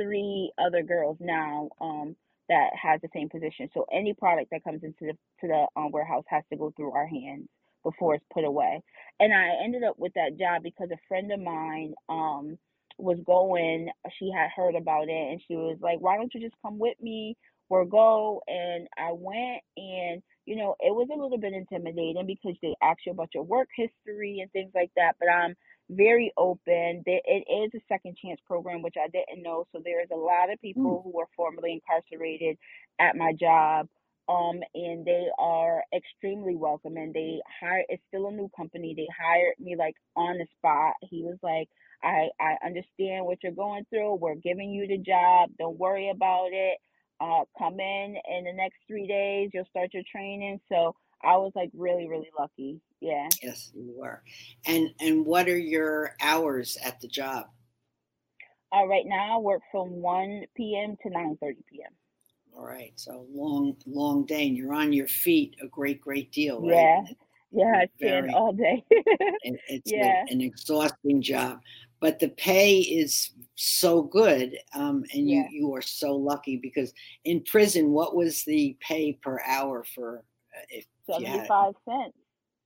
three 0.00 0.52
other 0.58 0.82
girls 0.82 1.16
now 1.20 1.68
um, 1.80 2.16
that 2.48 2.70
has 2.80 3.00
the 3.00 3.08
same 3.12 3.28
position. 3.28 3.68
So 3.74 3.86
any 3.92 4.14
product 4.14 4.50
that 4.52 4.62
comes 4.62 4.84
into 4.84 5.00
the 5.00 5.12
to 5.40 5.48
the 5.48 5.66
um, 5.76 5.90
warehouse 5.90 6.24
has 6.28 6.44
to 6.50 6.56
go 6.56 6.72
through 6.76 6.92
our 6.92 7.06
hands 7.06 7.48
before 7.86 8.16
it's 8.16 8.26
put 8.34 8.44
away. 8.44 8.82
And 9.20 9.32
I 9.32 9.64
ended 9.64 9.84
up 9.84 9.98
with 9.98 10.12
that 10.14 10.38
job 10.38 10.62
because 10.64 10.90
a 10.92 10.98
friend 11.08 11.32
of 11.32 11.40
mine 11.40 11.94
um, 12.08 12.58
was 12.98 13.18
going. 13.24 13.90
She 14.18 14.30
had 14.34 14.50
heard 14.54 14.74
about 14.74 15.08
it, 15.08 15.30
and 15.32 15.40
she 15.46 15.56
was 15.56 15.78
like, 15.80 16.00
"Why 16.00 16.16
don't 16.16 16.34
you 16.34 16.40
just 16.40 16.60
come 16.62 16.78
with 16.78 17.00
me 17.00 17.36
or 17.70 17.86
go?" 17.86 18.42
And 18.48 18.88
I 18.98 19.12
went, 19.12 19.62
and 19.76 20.22
you 20.46 20.56
know, 20.56 20.74
it 20.80 20.94
was 20.94 21.08
a 21.14 21.18
little 21.18 21.38
bit 21.38 21.54
intimidating 21.54 22.26
because 22.26 22.56
they 22.62 22.74
ask 22.82 22.98
you 23.06 23.12
about 23.12 23.34
your 23.34 23.44
work 23.44 23.68
history 23.76 24.40
and 24.40 24.50
things 24.52 24.72
like 24.74 24.90
that. 24.96 25.16
But 25.20 25.28
I'm 25.30 25.54
very 25.90 26.32
open. 26.36 27.02
It 27.06 27.44
is 27.48 27.80
a 27.80 27.84
second 27.88 28.16
chance 28.22 28.40
program, 28.46 28.82
which 28.82 28.96
I 28.98 29.08
didn't 29.08 29.42
know. 29.42 29.66
So 29.72 29.80
there's 29.84 30.08
a 30.12 30.16
lot 30.16 30.52
of 30.52 30.60
people 30.60 31.02
who 31.04 31.12
were 31.12 31.28
formerly 31.36 31.72
incarcerated 31.82 32.58
at 32.98 33.16
my 33.16 33.32
job. 33.32 33.88
Um, 34.28 34.60
and 34.74 35.04
they 35.04 35.28
are 35.38 35.84
extremely 35.94 36.56
welcoming. 36.56 37.12
They 37.12 37.40
hire 37.60 37.84
it's 37.88 38.02
still 38.08 38.26
a 38.26 38.32
new 38.32 38.50
company. 38.56 38.94
They 38.96 39.06
hired 39.16 39.54
me 39.60 39.76
like 39.76 39.94
on 40.16 40.38
the 40.38 40.46
spot. 40.58 40.94
He 41.02 41.22
was 41.22 41.38
like, 41.42 41.68
I, 42.02 42.28
I 42.40 42.56
understand 42.64 43.24
what 43.24 43.38
you're 43.42 43.52
going 43.52 43.86
through. 43.88 44.16
We're 44.16 44.34
giving 44.34 44.70
you 44.70 44.86
the 44.86 44.98
job. 44.98 45.50
Don't 45.58 45.78
worry 45.78 46.10
about 46.10 46.48
it. 46.52 46.78
Uh, 47.20 47.44
come 47.58 47.80
in 47.80 48.16
in 48.28 48.44
the 48.44 48.52
next 48.52 48.78
three 48.86 49.06
days. 49.06 49.50
You'll 49.54 49.64
start 49.70 49.94
your 49.94 50.02
training. 50.10 50.60
So 50.68 50.94
I 51.22 51.36
was 51.36 51.52
like 51.54 51.70
really, 51.74 52.08
really 52.08 52.30
lucky. 52.38 52.80
Yeah. 53.00 53.28
Yes, 53.42 53.72
you 53.74 53.94
were. 53.96 54.22
And 54.66 54.90
and 55.00 55.24
what 55.24 55.48
are 55.48 55.58
your 55.58 56.14
hours 56.20 56.76
at 56.84 57.00
the 57.00 57.08
job? 57.08 57.46
Uh, 58.74 58.86
right 58.86 59.06
now, 59.06 59.36
I 59.36 59.40
work 59.40 59.62
from 59.70 60.02
1 60.02 60.44
p.m. 60.56 60.96
to 61.02 61.08
9:30 61.08 61.38
p.m. 61.70 61.92
All 62.56 62.64
right, 62.64 62.92
so 62.96 63.26
long, 63.34 63.76
long 63.86 64.24
day, 64.24 64.46
and 64.46 64.56
you're 64.56 64.72
on 64.72 64.92
your 64.92 65.08
feet 65.08 65.56
a 65.62 65.66
great, 65.66 66.00
great 66.00 66.32
deal, 66.32 66.60
right? 66.62 66.70
Yeah, 66.70 67.02
yeah, 67.52 67.82
I 67.82 67.86
stand 67.98 68.30
all 68.34 68.52
day. 68.54 68.82
it's 68.90 69.92
yeah. 69.92 70.24
an 70.28 70.40
exhausting 70.40 71.20
job, 71.20 71.60
but 72.00 72.18
the 72.18 72.30
pay 72.30 72.78
is 72.78 73.32
so 73.56 74.02
good, 74.02 74.56
um, 74.74 75.04
and 75.12 75.28
yeah. 75.28 75.44
you 75.50 75.66
you 75.66 75.74
are 75.74 75.82
so 75.82 76.16
lucky 76.16 76.56
because 76.56 76.94
in 77.24 77.42
prison, 77.42 77.90
what 77.90 78.16
was 78.16 78.42
the 78.44 78.74
pay 78.80 79.12
per 79.12 79.38
hour 79.46 79.84
for 79.94 80.24
uh, 80.56 80.64
if 80.70 80.86
75 81.10 81.74
cents. 81.84 82.14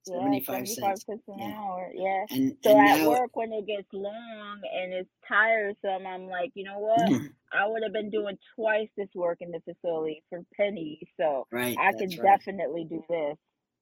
Yeah, 0.06 0.18
75 0.20 0.68
cents. 0.68 1.04
cents 1.04 1.22
an 1.28 1.38
yeah. 1.38 1.46
hour. 1.46 1.90
Yeah. 1.94 2.24
And, 2.30 2.56
so 2.62 2.70
and 2.70 2.88
at 2.88 2.98
now, 3.00 3.10
work, 3.10 3.36
when 3.36 3.52
it 3.52 3.66
gets 3.66 3.88
long 3.92 4.60
and 4.74 4.92
it's 4.92 5.10
tiresome, 5.26 6.06
I'm 6.06 6.26
like, 6.26 6.50
you 6.54 6.64
know 6.64 6.78
what? 6.78 7.00
Mm. 7.00 7.30
I 7.52 7.66
would 7.66 7.82
have 7.82 7.92
been 7.92 8.10
doing 8.10 8.38
twice 8.54 8.88
this 8.96 9.08
work 9.14 9.38
in 9.40 9.50
the 9.50 9.60
facility 9.60 10.22
for 10.30 10.42
pennies. 10.56 11.06
So 11.18 11.46
right, 11.52 11.76
I 11.78 11.92
can 11.92 12.08
right. 12.10 12.22
definitely 12.22 12.84
do 12.84 13.02
this. 13.08 13.36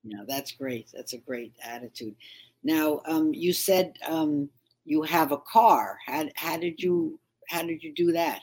No, 0.04 0.24
that's 0.26 0.52
great. 0.52 0.88
That's 0.94 1.12
a 1.12 1.18
great 1.18 1.52
attitude. 1.62 2.14
Now, 2.64 3.00
um, 3.06 3.32
you 3.34 3.52
said 3.52 3.94
um, 4.08 4.48
you 4.84 5.02
have 5.02 5.32
a 5.32 5.38
car. 5.38 5.98
How, 6.06 6.28
how 6.34 6.56
did 6.56 6.80
you 6.80 7.20
how 7.48 7.62
did 7.62 7.82
you 7.82 7.94
do 7.94 8.12
that? 8.12 8.40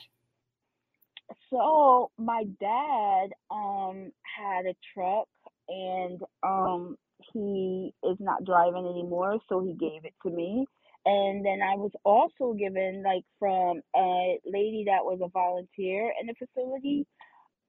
So 1.50 2.10
my 2.18 2.44
dad 2.60 3.30
um, 3.50 4.12
had 4.22 4.66
a 4.66 4.74
truck 4.94 5.28
and 5.68 6.20
um 6.42 6.96
he 7.36 7.92
is 8.08 8.16
not 8.20 8.44
driving 8.44 8.86
anymore, 8.86 9.38
so 9.48 9.60
he 9.60 9.74
gave 9.74 10.04
it 10.04 10.14
to 10.22 10.30
me. 10.30 10.66
And 11.04 11.44
then 11.44 11.60
I 11.62 11.76
was 11.76 11.92
also 12.04 12.54
given 12.54 13.02
like 13.04 13.24
from 13.38 13.80
a 13.94 14.38
lady 14.44 14.84
that 14.86 15.04
was 15.04 15.20
a 15.22 15.28
volunteer 15.28 16.12
in 16.20 16.26
the 16.26 16.34
facility. 16.34 17.06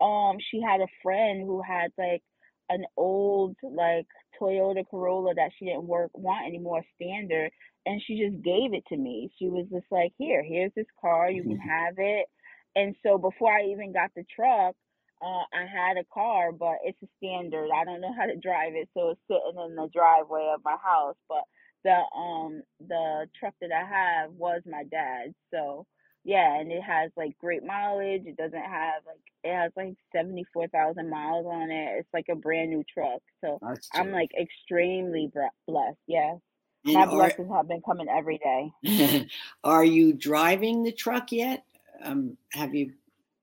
Um, 0.02 0.38
she 0.52 0.62
had 0.62 0.82
a 0.82 0.88
friend 1.04 1.42
who 1.46 1.62
had 1.62 1.92
like 1.98 2.24
an 2.70 2.86
old 2.96 3.56
like 3.64 4.08
Toyota 4.40 4.84
Corolla 4.90 5.34
that 5.36 5.52
she 5.58 5.66
didn't 5.66 5.88
work 5.88 6.12
want 6.14 6.48
anymore 6.48 6.84
standard 6.96 7.52
and 7.86 8.02
she 8.06 8.20
just 8.20 8.44
gave 8.44 8.74
it 8.74 8.84
to 8.90 8.98
me. 8.98 9.32
She 9.40 9.48
was 9.48 9.66
just 9.72 9.86
like, 9.90 10.12
"Here, 10.18 10.44
here's 10.44 10.74
this 10.76 10.88
car, 11.00 11.32
you 11.32 11.44
can 11.44 11.58
have 11.70 11.96
it." 11.98 12.28
And 12.76 12.96
so 13.02 13.18
before 13.18 13.52
I 13.52 13.64
even 13.72 13.94
got 13.94 14.12
the 14.16 14.26
truck, 14.36 14.76
uh, 15.22 15.44
I 15.54 15.66
had 15.66 15.98
a 15.98 16.06
car, 16.14 16.52
but 16.52 16.78
it's 16.84 17.02
a 17.04 17.08
standard. 17.18 17.70
I 17.74 17.86
don't 17.86 18.02
know 18.02 18.14
how 18.18 18.26
to 18.26 18.36
drive 18.36 18.74
it, 18.76 18.90
so 18.94 19.10
it's 19.10 19.22
sitting 19.28 19.60
in 19.66 19.76
the 19.76 19.90
driveway 19.94 20.52
of 20.54 20.62
my 20.64 20.78
house. 20.84 21.16
But 21.28 21.44
the 21.84 22.02
um 22.18 22.62
the 22.80 23.28
truck 23.40 23.54
that 23.62 23.72
I 23.72 23.86
have 23.86 24.32
was 24.32 24.62
my 24.66 24.84
dad's, 24.84 25.34
so 25.52 25.86
yeah, 26.24 26.60
and 26.60 26.72
it 26.72 26.84
has 26.84 27.12
like 27.16 27.38
great 27.40 27.64
mileage. 27.64 28.24
It 28.26 28.38
doesn't 28.38 28.54
have 28.54 29.04
like 29.06 29.22
it 29.44 29.56
has 29.56 29.72
like 29.76 29.96
seventy 30.16 30.46
four 30.54 30.68
thousand 30.68 31.10
miles 31.10 31.46
on 31.48 31.72
it. 31.72 32.00
It's 32.00 32.10
like 32.14 32.26
a 32.30 32.36
brand 32.36 32.70
new 32.70 32.84
truck, 32.94 33.22
so 33.44 33.60
I'm 33.94 34.12
like 34.12 34.32
extremely 34.40 35.32
blessed. 35.68 35.98
Yes, 36.06 36.38
and 36.86 36.94
my 36.94 37.04
are, 37.04 37.08
blessings 37.08 37.50
have 37.52 37.68
been 37.68 37.82
coming 37.82 38.08
every 38.10 38.40
day. 38.40 39.28
are 39.64 39.86
you 39.86 40.14
driving 40.14 40.84
the 40.84 40.92
truck 40.92 41.32
yet? 41.32 41.64
Um, 42.04 42.38
have 42.52 42.76
you 42.76 42.94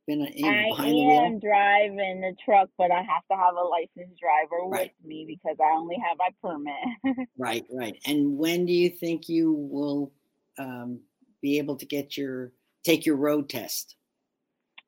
been 0.07 0.21
you 0.35 0.43
know, 0.43 0.75
I 0.79 1.27
am 1.27 1.39
driving 1.39 2.21
the 2.21 2.35
truck, 2.45 2.69
but 2.77 2.91
I 2.91 3.03
have 3.03 3.27
to 3.31 3.37
have 3.37 3.55
a 3.55 3.67
licensed 3.67 4.21
driver 4.21 4.69
right. 4.69 4.93
with 5.01 5.09
me 5.09 5.25
because 5.27 5.57
I 5.61 5.75
only 5.77 5.97
have 5.97 6.19
my 6.19 6.31
permit. 6.43 7.29
right, 7.39 7.65
right. 7.71 7.97
And 8.07 8.37
when 8.37 8.67
do 8.67 8.73
you 8.73 8.91
think 8.91 9.29
you 9.29 9.53
will 9.53 10.13
um, 10.59 11.01
be 11.43 11.59
able 11.59 11.77
to 11.77 11.87
get 11.87 12.17
your 12.17 12.53
take 12.85 13.07
your 13.07 13.17
road 13.17 13.49
test? 13.49 13.97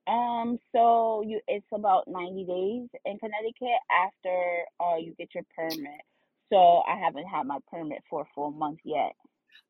Um, 0.06 0.58
so 0.73 1.23
you 1.26 1.40
it's 1.49 1.66
about 1.73 2.04
ninety 2.06 2.44
days 2.44 2.88
in 3.04 3.18
Connecticut 3.18 3.80
after 3.90 4.64
uh 4.80 4.96
you 4.96 5.14
get 5.18 5.35
your 5.35 5.44
permit. 5.56 6.00
So 6.52 6.82
I 6.87 6.96
haven't 6.96 7.26
had 7.26 7.46
my 7.46 7.58
permit 7.70 8.02
for 8.08 8.23
a 8.23 8.26
full 8.35 8.52
month 8.52 8.78
yet. 8.85 9.12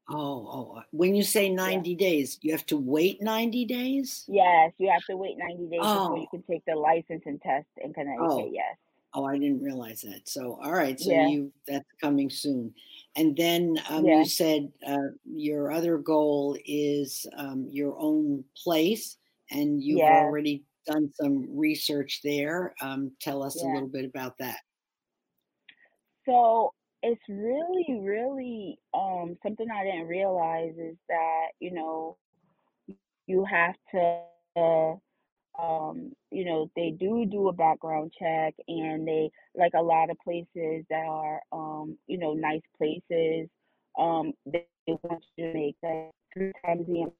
Oh, 0.08 0.14
oh, 0.16 0.78
uh, 0.78 0.82
when 0.92 1.16
you 1.16 1.24
say 1.24 1.48
90 1.48 1.90
yeah. 1.90 1.96
days, 1.96 2.38
you 2.40 2.52
have 2.52 2.64
to 2.66 2.76
wait 2.76 3.20
90 3.20 3.64
days? 3.64 4.24
Yes, 4.28 4.72
you 4.78 4.88
have 4.90 5.02
to 5.10 5.16
wait 5.16 5.36
90 5.36 5.66
days 5.66 5.80
oh. 5.82 6.04
before 6.04 6.18
you 6.18 6.26
can 6.30 6.42
take 6.48 6.64
the 6.64 6.76
license 6.76 7.22
and 7.26 7.40
test 7.42 7.66
in 7.78 7.92
Connecticut. 7.92 8.26
Oh. 8.30 8.50
Yes. 8.52 8.76
Oh, 9.14 9.24
I 9.24 9.38
didn't 9.38 9.62
realize 9.62 10.02
that. 10.02 10.28
So, 10.28 10.58
all 10.62 10.72
right. 10.72 11.00
So 11.00 11.10
yeah. 11.10 11.26
you 11.26 11.50
that's 11.66 11.88
coming 12.02 12.28
soon. 12.28 12.74
And 13.16 13.34
then 13.34 13.78
um, 13.88 14.04
yeah. 14.04 14.18
you 14.18 14.26
said 14.26 14.70
uh, 14.86 15.08
your 15.24 15.72
other 15.72 15.96
goal 15.96 16.56
is 16.66 17.26
um, 17.38 17.66
your 17.70 17.98
own 17.98 18.44
place, 18.62 19.16
and 19.50 19.82
you've 19.82 20.00
yeah. 20.00 20.20
already 20.20 20.64
done 20.86 21.10
some 21.14 21.46
research 21.50 22.20
there. 22.22 22.74
Um, 22.82 23.10
tell 23.20 23.42
us 23.42 23.62
a 23.62 23.66
little 23.66 23.88
bit 23.88 24.04
about 24.04 24.36
that. 24.38 24.58
So 26.26 26.74
it's 27.06 27.22
really, 27.28 28.00
really 28.02 28.78
um, 28.94 29.36
something 29.42 29.66
I 29.70 29.84
didn't 29.84 30.08
realize 30.08 30.74
is 30.78 30.96
that 31.08 31.48
you 31.60 31.72
know 31.72 32.16
you 33.26 33.44
have 33.44 33.74
to. 33.92 34.20
Uh, 34.56 34.94
um, 35.62 36.12
you 36.30 36.44
know, 36.44 36.70
they 36.76 36.90
do 36.90 37.26
do 37.26 37.48
a 37.48 37.52
background 37.52 38.12
check, 38.18 38.54
and 38.68 39.06
they 39.06 39.30
like 39.54 39.72
a 39.74 39.82
lot 39.82 40.10
of 40.10 40.18
places 40.24 40.84
that 40.90 41.06
are, 41.08 41.40
um, 41.52 41.98
you 42.06 42.18
know, 42.18 42.34
nice 42.34 42.62
places. 42.76 43.48
Um, 43.98 44.32
they, 44.46 44.66
they 44.86 44.94
want 45.02 45.24
you 45.36 45.46
to 45.46 45.54
make 45.54 45.76
like 45.82 46.10
three 46.34 46.52
times 46.64 46.86
the 46.86 47.10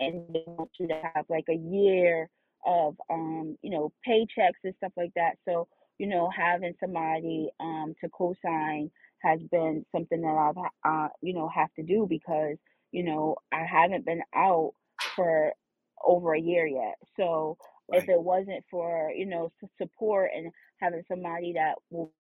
and 0.00 0.24
they 0.34 0.42
want 0.46 0.70
you 0.80 0.88
to 0.88 1.00
have 1.14 1.26
like 1.28 1.46
a 1.50 1.54
year 1.54 2.28
of, 2.66 2.96
um, 3.10 3.56
you 3.62 3.70
know, 3.70 3.92
paychecks 4.06 4.60
and 4.64 4.74
stuff 4.78 4.92
like 4.96 5.12
that. 5.16 5.36
So, 5.48 5.68
you 5.98 6.06
know, 6.06 6.30
having 6.36 6.74
somebody 6.80 7.50
um 7.60 7.94
to 8.00 8.08
co-sign 8.10 8.90
has 9.22 9.40
been 9.50 9.84
something 9.92 10.20
that 10.20 10.28
I've, 10.28 10.56
uh, 10.84 11.08
you 11.22 11.34
know, 11.34 11.48
have 11.54 11.72
to 11.76 11.82
do 11.82 12.06
because, 12.08 12.56
you 12.92 13.02
know, 13.02 13.36
I 13.52 13.64
haven't 13.64 14.04
been 14.04 14.22
out 14.34 14.72
for 15.14 15.52
over 16.04 16.34
a 16.34 16.40
year 16.40 16.66
yet. 16.66 16.96
So 17.16 17.56
right. 17.90 18.02
if 18.02 18.08
it 18.08 18.20
wasn't 18.22 18.64
for 18.70 19.10
you 19.14 19.26
know 19.26 19.50
support 19.80 20.30
and 20.36 20.52
having 20.80 21.02
somebody 21.08 21.54
that 21.54 21.74
will 21.90 22.12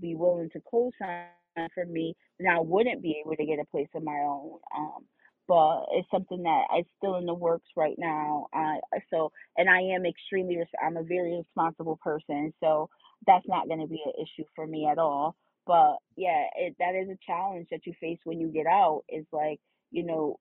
be 0.00 0.14
willing 0.14 0.50
to 0.50 0.60
co-sign 0.70 1.28
for 1.74 1.86
me, 1.86 2.14
then 2.38 2.52
I 2.52 2.60
wouldn't 2.60 3.02
be 3.02 3.22
able 3.24 3.36
to 3.36 3.46
get 3.46 3.58
a 3.60 3.66
place 3.70 3.88
of 3.94 4.02
my 4.02 4.18
own. 4.24 4.58
Um, 4.76 5.04
but 5.48 5.84
it's 5.92 6.08
something 6.10 6.42
that 6.44 6.64
is 6.78 6.86
still 6.96 7.16
in 7.16 7.26
the 7.26 7.34
works 7.34 7.68
right 7.76 7.96
now. 7.98 8.46
Uh, 8.56 8.76
so, 9.10 9.32
and 9.56 9.68
I 9.68 9.80
am 9.80 10.06
extremely, 10.06 10.58
I'm 10.82 10.96
a 10.96 11.02
very 11.02 11.36
responsible 11.36 11.98
person, 12.02 12.54
so 12.60 12.88
that's 13.26 13.46
not 13.48 13.68
going 13.68 13.80
to 13.80 13.86
be 13.86 14.02
an 14.04 14.12
issue 14.20 14.46
for 14.54 14.66
me 14.66 14.88
at 14.90 14.98
all. 14.98 15.36
But 15.66 15.96
yeah, 16.16 16.44
it, 16.56 16.76
that 16.78 16.94
is 16.94 17.08
a 17.08 17.18
challenge 17.26 17.68
that 17.70 17.86
you 17.86 17.94
face 18.00 18.18
when 18.24 18.40
you 18.40 18.48
get 18.48 18.66
out. 18.66 19.02
Is 19.08 19.26
like, 19.32 19.60
you 19.90 20.04
know, 20.04 20.38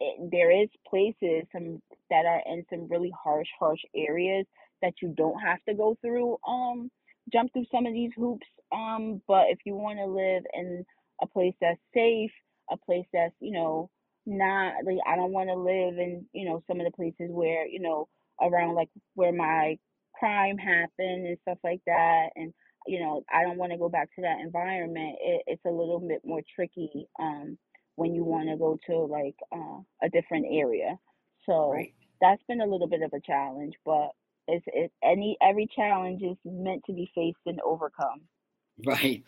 it, 0.00 0.30
there 0.30 0.50
is 0.62 0.68
places 0.88 1.44
some 1.52 1.80
that 2.10 2.26
are 2.26 2.42
in 2.46 2.64
some 2.70 2.88
really 2.88 3.12
harsh, 3.22 3.48
harsh 3.58 3.80
areas 3.96 4.46
that 4.82 4.94
you 5.02 5.14
don't 5.16 5.40
have 5.40 5.58
to 5.68 5.74
go 5.74 5.96
through 6.02 6.38
um 6.48 6.90
jump 7.32 7.52
through 7.52 7.66
some 7.72 7.86
of 7.86 7.92
these 7.92 8.10
hoops. 8.16 8.46
Um, 8.72 9.20
but 9.28 9.44
if 9.48 9.58
you 9.64 9.74
want 9.74 9.98
to 9.98 10.06
live 10.06 10.44
in 10.54 10.84
a 11.22 11.26
place 11.26 11.54
that's 11.60 11.80
safe, 11.94 12.30
a 12.70 12.76
place 12.76 13.06
that's 13.12 13.34
you 13.40 13.52
know 13.52 13.90
not 14.26 14.74
like 14.84 14.98
I 15.06 15.16
don't 15.16 15.32
want 15.32 15.48
to 15.48 15.54
live 15.56 15.98
in 15.98 16.26
you 16.32 16.48
know 16.48 16.62
some 16.66 16.80
of 16.80 16.86
the 16.86 16.92
places 16.96 17.30
where 17.30 17.66
you 17.66 17.80
know 17.80 18.08
around 18.40 18.74
like 18.74 18.88
where 19.14 19.32
my 19.32 19.78
crime 20.20 20.58
happened 20.58 21.26
and 21.26 21.38
stuff 21.42 21.58
like 21.64 21.80
that 21.86 22.28
and 22.36 22.52
you 22.86 23.00
know 23.00 23.24
I 23.32 23.42
don't 23.42 23.58
want 23.58 23.72
to 23.72 23.78
go 23.78 23.88
back 23.88 24.14
to 24.14 24.22
that 24.22 24.40
environment 24.40 25.16
it, 25.20 25.42
it's 25.46 25.64
a 25.64 25.70
little 25.70 26.00
bit 26.00 26.20
more 26.24 26.42
tricky 26.54 27.08
um 27.18 27.58
when 28.00 28.14
you 28.14 28.24
want 28.24 28.48
to 28.48 28.56
go 28.56 28.78
to 28.86 28.96
like 28.96 29.36
uh, 29.52 29.78
a 30.02 30.08
different 30.08 30.46
area. 30.50 30.98
So 31.44 31.72
right. 31.72 31.92
that's 32.20 32.42
been 32.48 32.62
a 32.62 32.66
little 32.66 32.86
bit 32.86 33.02
of 33.02 33.12
a 33.12 33.20
challenge, 33.20 33.74
but 33.84 34.08
it's 34.48 34.64
it, 34.68 34.90
any 35.04 35.36
every 35.42 35.68
challenge 35.76 36.22
is 36.22 36.38
meant 36.42 36.82
to 36.86 36.94
be 36.94 37.10
faced 37.14 37.38
and 37.46 37.60
overcome. 37.60 38.22
Right. 38.82 39.24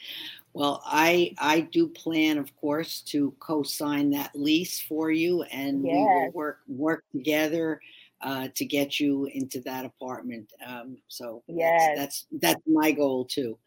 Well, 0.54 0.82
I 0.86 1.34
I 1.36 1.60
do 1.60 1.86
plan, 1.86 2.38
of 2.38 2.56
course, 2.56 3.02
to 3.08 3.34
co-sign 3.38 4.08
that 4.12 4.30
lease 4.34 4.80
for 4.80 5.10
you, 5.10 5.42
and 5.42 5.84
yes. 5.84 5.92
we 5.92 5.98
will 5.98 6.30
work 6.32 6.60
work 6.66 7.04
together 7.12 7.78
uh, 8.22 8.48
to 8.54 8.64
get 8.64 9.00
you 9.00 9.28
into 9.32 9.60
that 9.60 9.84
apartment. 9.84 10.52
Um, 10.66 10.96
so 11.08 11.42
yes. 11.48 11.96
that's, 11.96 11.98
that's 11.98 12.26
that's 12.40 12.62
my 12.66 12.92
goal 12.92 13.24
too. 13.24 13.58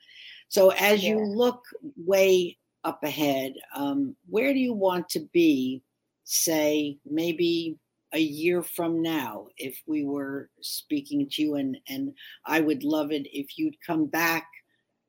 So 0.48 0.72
as 0.72 1.04
yeah. 1.04 1.10
you 1.10 1.26
look 1.26 1.64
way 1.98 2.58
up 2.84 3.04
ahead, 3.04 3.54
um, 3.76 4.16
where 4.30 4.54
do 4.54 4.60
you 4.60 4.74
want 4.74 5.10
to 5.10 5.22
be, 5.34 5.82
say, 6.24 6.98
maybe 7.06 7.78
a 8.14 8.20
year 8.20 8.64
from 8.64 9.02
now, 9.02 9.48
if 9.58 9.82
we 9.88 10.06
were 10.06 10.50
speaking 10.62 11.28
to 11.32 11.42
you? 11.42 11.56
And, 11.56 11.78
and 11.90 12.14
I 12.46 12.62
would 12.62 12.84
love 12.84 13.12
it 13.12 13.28
if 13.34 13.58
you'd 13.58 13.82
come 13.86 14.06
back 14.06 14.48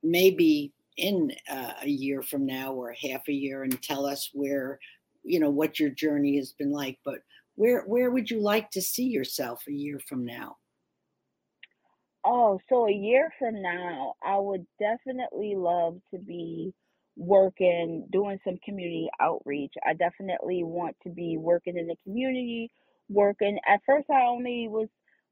maybe 0.02 0.72
in 0.96 1.30
uh, 1.50 1.74
a 1.82 1.88
year 1.88 2.22
from 2.22 2.46
now 2.46 2.72
or 2.72 2.92
half 2.92 3.28
a 3.28 3.32
year 3.32 3.62
and 3.62 3.80
tell 3.82 4.06
us 4.06 4.30
where, 4.32 4.80
you 5.22 5.38
know, 5.38 5.50
what 5.50 5.78
your 5.78 5.90
journey 5.90 6.36
has 6.38 6.52
been 6.52 6.72
like. 6.72 6.98
But 7.04 7.18
where, 7.56 7.82
where 7.82 8.10
would 8.10 8.30
you 8.30 8.40
like 8.40 8.70
to 8.70 8.82
see 8.82 9.04
yourself 9.04 9.64
a 9.68 9.72
year 9.72 9.98
from 9.98 10.24
now? 10.24 10.56
Oh, 12.24 12.58
so 12.68 12.88
a 12.88 12.92
year 12.92 13.30
from 13.38 13.62
now, 13.62 14.14
I 14.24 14.36
would 14.38 14.66
definitely 14.80 15.54
love 15.56 15.98
to 16.12 16.18
be 16.18 16.74
working, 17.16 18.06
doing 18.12 18.38
some 18.44 18.58
community 18.64 19.08
outreach. 19.20 19.72
I 19.86 19.94
definitely 19.94 20.62
want 20.64 20.96
to 21.04 21.10
be 21.10 21.36
working 21.38 21.78
in 21.78 21.86
the 21.86 21.96
community, 22.04 22.70
working. 23.08 23.58
At 23.66 23.80
first, 23.86 24.10
I 24.10 24.26
only 24.26 24.68
was 24.68 24.88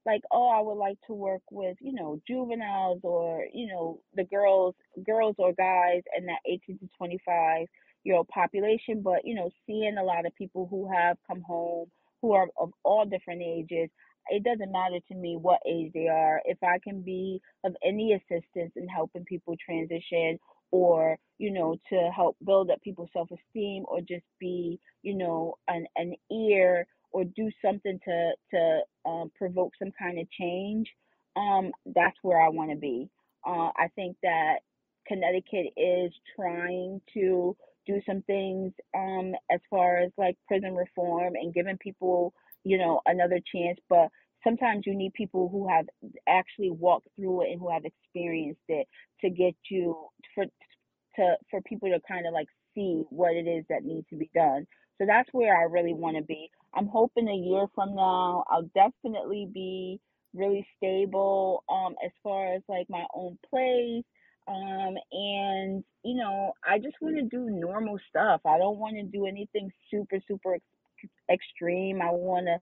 like, 0.06 0.22
oh, 0.30 0.48
I 0.48 0.60
would 0.60 0.78
like 0.78 0.98
to 1.06 1.14
work 1.14 1.42
with, 1.50 1.76
you 1.80 1.94
know, 1.94 2.20
juveniles 2.28 3.00
or, 3.02 3.44
you 3.52 3.66
know, 3.66 4.00
the 4.14 4.24
girls, 4.24 4.74
girls 5.04 5.34
or 5.38 5.52
guys 5.52 6.02
in 6.16 6.26
that 6.26 6.40
18 6.46 6.78
to 6.78 6.88
25 6.96 7.66
year 8.04 8.16
old 8.16 8.28
population. 8.28 9.02
But, 9.02 9.24
you 9.24 9.34
know, 9.34 9.50
seeing 9.66 9.96
a 9.98 10.04
lot 10.04 10.26
of 10.26 10.34
people 10.36 10.68
who 10.70 10.90
have 10.92 11.16
come 11.26 11.42
home 11.42 11.86
who 12.24 12.32
are 12.32 12.48
of 12.58 12.72
all 12.84 13.06
different 13.06 13.42
ages, 13.42 13.90
it 14.30 14.44
doesn't 14.44 14.72
matter 14.72 15.00
to 15.08 15.14
me 15.14 15.36
what 15.40 15.60
age 15.68 15.92
they 15.94 16.08
are. 16.08 16.42
If 16.46 16.58
I 16.64 16.78
can 16.82 17.02
be 17.02 17.42
of 17.64 17.76
any 17.84 18.14
assistance 18.14 18.72
in 18.76 18.88
helping 18.88 19.26
people 19.26 19.56
transition 19.64 20.38
or 20.72 21.18
you 21.38 21.52
know 21.52 21.76
to 21.90 22.10
help 22.16 22.36
build 22.46 22.70
up 22.70 22.82
people's 22.82 23.10
self-esteem 23.14 23.84
or 23.88 24.00
just 24.00 24.24
be 24.40 24.80
you 25.02 25.16
know 25.16 25.56
an, 25.68 25.86
an 25.96 26.14
ear 26.32 26.86
or 27.12 27.24
do 27.24 27.50
something 27.64 28.00
to 28.04 28.32
to 28.52 28.80
um, 29.10 29.32
provoke 29.36 29.72
some 29.78 29.92
kind 29.98 30.18
of 30.20 30.30
change 30.32 30.88
um, 31.36 31.72
that's 31.94 32.18
where 32.22 32.40
i 32.42 32.50
want 32.50 32.70
to 32.72 32.78
be 32.78 33.08
uh, 33.46 33.70
i 33.78 33.88
think 33.96 34.16
that 34.22 34.56
connecticut 35.08 35.72
is 35.78 36.12
trying 36.36 37.00
to 37.14 37.56
do 37.86 38.00
some 38.06 38.22
things 38.22 38.72
um, 38.96 39.34
as 39.50 39.60
far 39.70 39.98
as 39.98 40.10
like 40.18 40.36
prison 40.48 40.74
reform 40.74 41.34
and 41.36 41.54
giving 41.54 41.78
people 41.78 42.34
you 42.64 42.78
know 42.78 43.00
another 43.06 43.40
chance 43.54 43.78
but 43.88 44.08
sometimes 44.44 44.84
you 44.86 44.94
need 44.94 45.12
people 45.14 45.48
who 45.48 45.68
have 45.68 45.86
actually 46.28 46.70
walked 46.70 47.08
through 47.16 47.42
it 47.42 47.50
and 47.52 47.60
who 47.60 47.70
have 47.70 47.84
experienced 47.84 48.60
it 48.68 48.86
to 49.20 49.30
get 49.30 49.54
you 49.70 49.96
for 50.34 50.44
to 51.16 51.36
for 51.50 51.60
people 51.62 51.88
to 51.90 52.00
kind 52.08 52.26
of 52.26 52.32
like 52.32 52.48
see 52.74 53.04
what 53.10 53.34
it 53.34 53.46
is 53.48 53.64
that 53.70 53.84
needs 53.84 54.06
to 54.10 54.16
be 54.16 54.30
done. 54.34 54.66
So 54.98 55.06
that's 55.06 55.28
where 55.32 55.56
I 55.56 55.64
really 55.64 55.94
want 55.94 56.16
to 56.16 56.22
be. 56.22 56.50
I'm 56.74 56.88
hoping 56.88 57.28
a 57.28 57.34
year 57.34 57.66
from 57.74 57.94
now 57.94 58.44
I'll 58.48 58.70
definitely 58.74 59.48
be 59.52 60.00
really 60.34 60.66
stable 60.76 61.64
um 61.68 61.94
as 62.04 62.10
far 62.22 62.54
as 62.54 62.62
like 62.68 62.86
my 62.90 63.04
own 63.14 63.38
place 63.50 64.04
um 64.46 64.94
and 65.12 65.84
you 66.04 66.14
know 66.16 66.52
I 66.68 66.78
just 66.78 66.96
want 67.00 67.16
to 67.16 67.22
do 67.22 67.48
normal 67.50 67.98
stuff. 68.10 68.42
I 68.44 68.58
don't 68.58 68.78
want 68.78 68.96
to 68.96 69.02
do 69.02 69.26
anything 69.26 69.70
super 69.90 70.18
super 70.28 70.54
ex- 70.54 71.10
extreme. 71.30 72.02
I 72.02 72.10
want 72.10 72.46
to 72.46 72.58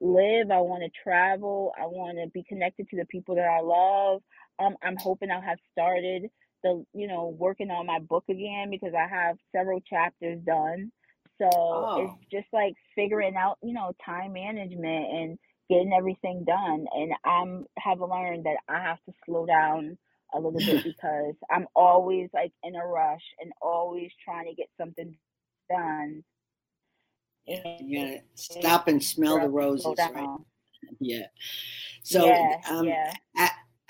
live. 0.00 0.50
I 0.50 0.60
want 0.60 0.82
to 0.82 0.90
travel. 1.02 1.72
I 1.78 1.86
want 1.86 2.18
to 2.18 2.30
be 2.32 2.44
connected 2.48 2.88
to 2.90 2.96
the 2.96 3.06
people 3.06 3.34
that 3.36 3.48
I 3.48 3.60
love. 3.60 4.22
Um, 4.58 4.76
I'm 4.82 4.96
hoping 4.98 5.30
I'll 5.30 5.40
have 5.40 5.58
started 5.72 6.30
the 6.62 6.84
you 6.92 7.08
know 7.08 7.34
working 7.38 7.70
on 7.70 7.86
my 7.86 7.98
book 7.98 8.24
again 8.28 8.68
because 8.70 8.92
I 8.94 9.08
have 9.08 9.36
several 9.54 9.80
chapters 9.80 10.40
done. 10.46 10.92
So 11.40 11.48
oh. 11.52 12.04
it's 12.04 12.30
just 12.30 12.52
like 12.52 12.74
figuring 12.94 13.34
out 13.36 13.58
you 13.62 13.72
know 13.72 13.92
time 14.04 14.34
management 14.34 15.06
and 15.12 15.38
getting 15.68 15.92
everything 15.92 16.44
done. 16.46 16.86
And 16.92 17.12
I'm 17.24 17.66
have 17.78 18.00
learned 18.00 18.44
that 18.44 18.56
I 18.68 18.80
have 18.82 18.98
to 19.06 19.12
slow 19.24 19.46
down 19.46 19.96
a 20.34 20.38
little 20.38 20.58
bit 20.58 20.84
because 20.84 21.34
I'm 21.50 21.66
always 21.74 22.28
like 22.32 22.52
in 22.62 22.76
a 22.76 22.86
rush 22.86 23.24
and 23.40 23.52
always 23.60 24.10
trying 24.24 24.46
to 24.46 24.54
get 24.54 24.68
something 24.78 25.16
done. 25.70 26.24
Yeah, 27.46 28.18
stop 28.34 28.88
and 28.88 29.02
smell 29.02 29.40
the 29.40 29.48
roses, 29.48 29.94
right? 29.98 30.38
Yeah. 31.00 31.26
So, 32.02 32.26
yeah, 32.26 32.60
um, 32.68 32.86
yeah. 32.86 33.12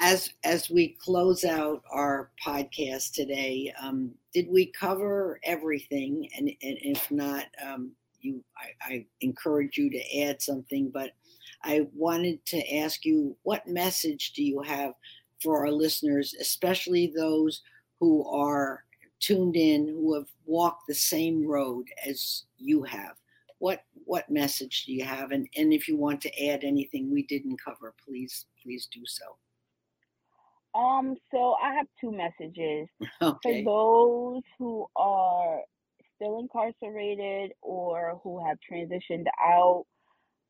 as 0.00 0.30
as 0.44 0.70
we 0.70 0.96
close 1.00 1.44
out 1.44 1.82
our 1.92 2.30
podcast 2.44 3.12
today, 3.12 3.72
um, 3.80 4.12
did 4.32 4.46
we 4.48 4.72
cover 4.72 5.38
everything? 5.44 6.28
And, 6.36 6.48
and 6.48 6.78
if 6.82 7.10
not, 7.10 7.44
um, 7.64 7.92
you, 8.20 8.42
I, 8.56 8.92
I 8.92 9.06
encourage 9.20 9.76
you 9.76 9.90
to 9.90 10.20
add 10.22 10.40
something. 10.40 10.90
But 10.92 11.12
I 11.62 11.86
wanted 11.94 12.44
to 12.46 12.76
ask 12.78 13.04
you, 13.04 13.36
what 13.42 13.66
message 13.66 14.32
do 14.32 14.42
you 14.42 14.62
have 14.62 14.92
for 15.42 15.64
our 15.66 15.72
listeners, 15.72 16.34
especially 16.40 17.12
those 17.14 17.62
who 17.98 18.28
are 18.28 18.84
tuned 19.20 19.56
in, 19.56 19.88
who 19.88 20.14
have 20.14 20.28
walked 20.46 20.86
the 20.88 20.94
same 20.94 21.46
road 21.46 21.86
as 22.06 22.44
you 22.56 22.82
have? 22.82 23.16
What 23.58 23.84
what 24.04 24.30
message 24.30 24.84
do 24.86 24.92
you 24.92 25.04
have? 25.04 25.32
And 25.32 25.46
and 25.56 25.72
if 25.72 25.86
you 25.88 25.96
want 25.96 26.20
to 26.22 26.46
add 26.46 26.64
anything 26.64 27.12
we 27.12 27.24
didn't 27.26 27.60
cover, 27.62 27.94
please 28.06 28.46
please 28.62 28.88
do 28.92 29.02
so. 29.06 29.36
Um, 30.72 31.16
so 31.32 31.56
I 31.62 31.74
have 31.74 31.86
two 32.00 32.12
messages 32.12 32.88
Okay. 33.22 33.64
for 33.64 34.34
those 34.34 34.42
who 34.58 34.86
are 34.96 35.60
still 36.14 36.38
incarcerated 36.38 37.52
or 37.62 38.20
who 38.22 38.44
have 38.46 38.58
transitioned 38.70 39.26
out. 39.42 39.84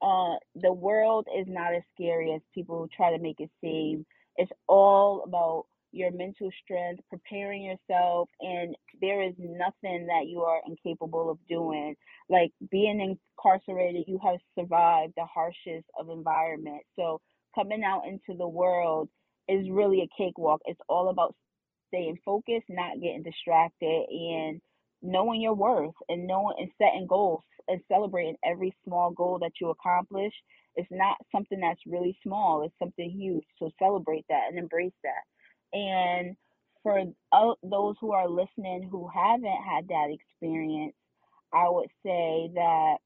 Uh, 0.02 0.36
the 0.54 0.72
world 0.72 1.26
is 1.38 1.46
not 1.48 1.74
as 1.74 1.82
scary 1.94 2.32
as 2.32 2.40
people 2.54 2.88
try 2.94 3.14
to 3.14 3.22
make 3.22 3.38
it 3.38 3.50
seem. 3.60 4.04
It's 4.36 4.52
all 4.68 5.22
about 5.24 5.66
your 5.92 6.10
mental 6.12 6.50
strength, 6.64 7.02
preparing 7.10 7.62
yourself, 7.64 8.28
and 8.40 8.76
there 9.00 9.22
is 9.22 9.34
nothing 9.38 10.06
that 10.06 10.26
you 10.28 10.40
are 10.42 10.60
incapable 10.66 11.30
of 11.30 11.38
doing. 11.48 11.96
Like 12.28 12.52
being 12.70 13.00
incarcerated, 13.38 14.04
you 14.06 14.18
have 14.22 14.38
survived 14.58 15.14
the 15.16 15.26
harshest 15.26 15.86
of 15.98 16.10
environments. 16.10 16.86
So 16.96 17.20
coming 17.54 17.82
out 17.84 18.02
into 18.06 18.38
the 18.38 18.48
world 18.48 19.08
is 19.48 19.68
really 19.70 20.02
a 20.02 20.08
cakewalk. 20.22 20.60
It's 20.66 20.80
all 20.88 21.08
about 21.10 21.34
staying 21.88 22.18
focused, 22.24 22.66
not 22.68 23.00
getting 23.00 23.22
distracted, 23.22 24.06
and 24.10 24.60
knowing 25.02 25.40
your 25.40 25.54
worth 25.54 25.94
and 26.08 26.26
knowing 26.26 26.56
and 26.58 26.70
setting 26.78 27.06
goals 27.08 27.42
and 27.68 27.80
celebrating 27.88 28.36
every 28.44 28.74
small 28.84 29.10
goal 29.12 29.38
that 29.40 29.52
you 29.60 29.70
accomplish. 29.70 30.32
It's 30.76 30.90
not 30.90 31.16
something 31.32 31.60
that's 31.60 31.80
really 31.86 32.16
small, 32.22 32.62
it's 32.64 32.78
something 32.78 33.10
huge. 33.10 33.44
So 33.58 33.70
celebrate 33.78 34.24
that 34.28 34.48
and 34.48 34.58
embrace 34.58 34.92
that. 35.02 35.78
And 35.78 36.36
for 36.82 37.04
those 37.62 37.96
who 38.00 38.12
are 38.12 38.28
listening 38.28 38.88
who 38.90 39.08
haven't 39.12 39.44
had 39.44 39.88
that 39.88 40.08
experience, 40.10 40.94
I 41.52 41.68
would 41.68 41.88
say 42.04 42.50
that, 42.54 42.96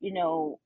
you 0.00 0.12
know, 0.12 0.58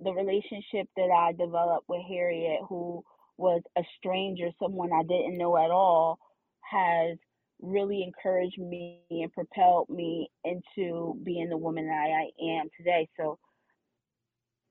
the 0.00 0.12
relationship 0.12 0.88
that 0.96 1.10
I 1.10 1.32
developed 1.32 1.88
with 1.88 2.02
Harriet, 2.08 2.60
who 2.68 3.02
was 3.36 3.62
a 3.76 3.82
stranger, 3.98 4.50
someone 4.60 4.90
I 4.92 5.02
didn't 5.02 5.38
know 5.38 5.56
at 5.56 5.70
all, 5.70 6.18
has 6.60 7.16
really 7.60 8.02
encouraged 8.02 8.58
me 8.58 9.00
and 9.10 9.32
propelled 9.32 9.88
me 9.88 10.30
into 10.44 11.18
being 11.24 11.48
the 11.48 11.56
woman 11.56 11.86
that 11.86 11.92
I 11.92 12.28
am 12.58 12.68
today. 12.76 13.08
So, 13.18 13.38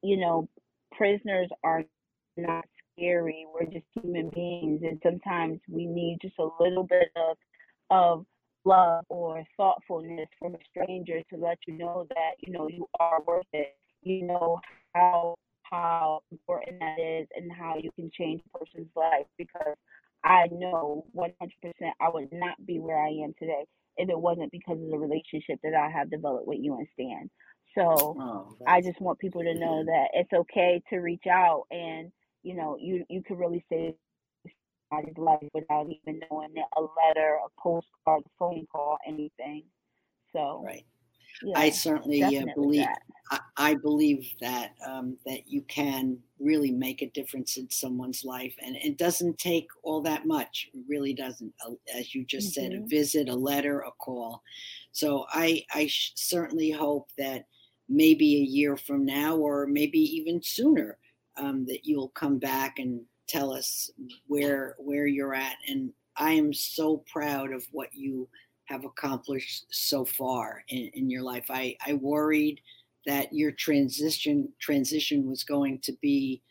you 0.01 0.17
know, 0.17 0.47
prisoners 0.91 1.49
are 1.63 1.83
not 2.37 2.65
scary. 2.93 3.45
We're 3.53 3.65
just 3.65 3.85
human 4.01 4.29
beings, 4.29 4.81
and 4.83 4.99
sometimes 5.03 5.59
we 5.69 5.85
need 5.85 6.19
just 6.21 6.35
a 6.39 6.49
little 6.59 6.83
bit 6.83 7.09
of 7.15 7.37
of 7.89 8.25
love 8.65 9.05
or 9.09 9.43
thoughtfulness 9.55 10.27
from 10.39 10.55
a 10.55 10.57
stranger 10.69 11.21
to 11.29 11.37
let 11.37 11.57
you 11.67 11.77
know 11.77 12.05
that 12.09 12.31
you 12.39 12.51
know 12.53 12.67
you 12.67 12.87
are 12.99 13.21
worth 13.25 13.45
it. 13.53 13.75
You 14.03 14.23
know 14.23 14.59
how 14.93 15.35
how 15.63 16.21
important 16.31 16.79
that 16.79 16.99
is 16.99 17.27
and 17.35 17.51
how 17.51 17.75
you 17.77 17.91
can 17.91 18.09
change 18.17 18.41
a 18.53 18.57
person's 18.57 18.89
life 18.95 19.25
because 19.37 19.75
I 20.23 20.47
know 20.51 21.05
100% 21.15 21.31
I 22.01 22.09
would 22.09 22.29
not 22.31 22.65
be 22.65 22.79
where 22.79 22.99
I 23.01 23.09
am 23.09 23.33
today 23.39 23.65
if 23.97 24.09
it 24.09 24.19
wasn't 24.19 24.51
because 24.51 24.77
of 24.81 24.89
the 24.89 24.97
relationship 24.97 25.59
that 25.63 25.73
I 25.73 25.89
have 25.89 26.09
developed 26.09 26.47
with 26.47 26.59
you 26.61 26.75
and 26.77 26.87
Stan. 26.93 27.29
So 27.75 28.17
Oh, 28.19 28.55
I 28.65 28.81
just 28.81 28.99
want 29.01 29.19
people 29.19 29.43
to 29.43 29.53
know 29.53 29.83
that 29.85 30.09
it's 30.13 30.33
okay 30.33 30.81
to 30.89 30.97
reach 30.97 31.27
out 31.27 31.65
and 31.71 32.11
you 32.43 32.55
know 32.55 32.77
you 32.79 33.05
you 33.09 33.23
could 33.23 33.37
really 33.37 33.65
save 33.69 33.95
somebody's 34.91 35.17
life 35.17 35.47
without 35.53 35.87
even 35.89 36.21
knowing 36.31 36.51
it, 36.55 36.65
a 36.77 36.81
letter, 36.81 37.37
a 37.45 37.61
postcard, 37.61 38.23
a 38.25 38.29
phone 38.39 38.65
call, 38.71 38.97
anything. 39.07 39.65
So 40.33 40.63
right. 40.65 40.85
I 41.55 41.69
certainly 41.69 42.23
uh, 42.23 42.45
believe. 42.55 42.87
I, 43.29 43.39
I 43.57 43.75
believe 43.75 44.25
that 44.39 44.75
um, 44.85 45.17
that 45.25 45.47
you 45.47 45.61
can 45.63 46.19
really 46.39 46.71
make 46.71 47.01
a 47.01 47.09
difference 47.09 47.57
in 47.57 47.69
someone's 47.69 48.23
life, 48.23 48.55
and 48.61 48.75
it 48.77 48.97
doesn't 48.97 49.37
take 49.37 49.67
all 49.83 50.01
that 50.03 50.25
much. 50.25 50.69
It 50.73 50.83
really 50.87 51.13
doesn't. 51.13 51.53
Uh, 51.65 51.73
As 51.93 52.15
you 52.15 52.25
just 52.25 52.53
said, 52.53 52.71
a 52.73 52.79
Mhm. 52.79 52.89
visit, 52.89 53.29
a 53.29 53.35
letter, 53.35 53.81
a 53.81 53.91
call. 53.91 54.41
So 54.93 55.25
I 55.29 55.65
I 55.73 55.87
sh- 55.87 56.13
certainly 56.15 56.71
hope 56.71 57.09
that 57.17 57.45
maybe 57.89 58.35
a 58.35 58.45
year 58.45 58.77
from 58.77 59.05
now, 59.05 59.35
or 59.37 59.67
maybe 59.67 59.99
even 59.99 60.41
sooner, 60.41 60.97
um, 61.37 61.65
that 61.65 61.85
you'll 61.85 62.09
come 62.09 62.37
back 62.39 62.79
and 62.79 63.01
tell 63.27 63.51
us 63.51 63.89
where 64.27 64.75
where 64.79 65.07
you're 65.07 65.35
at. 65.35 65.55
And 65.67 65.91
I 66.17 66.31
am 66.33 66.53
so 66.53 67.03
proud 67.11 67.51
of 67.51 67.65
what 67.71 67.93
you 67.93 68.27
have 68.65 68.83
accomplished 68.83 69.65
so 69.69 70.03
far 70.03 70.63
in, 70.69 70.89
in 70.93 71.09
your 71.09 71.23
life. 71.23 71.45
I, 71.49 71.77
I 71.85 71.93
worried 71.93 72.59
that 73.05 73.31
your 73.31 73.51
transition 73.51 74.49
transition 74.59 75.27
was 75.29 75.43
going 75.43 75.79
to 75.83 75.93
be 76.01 76.41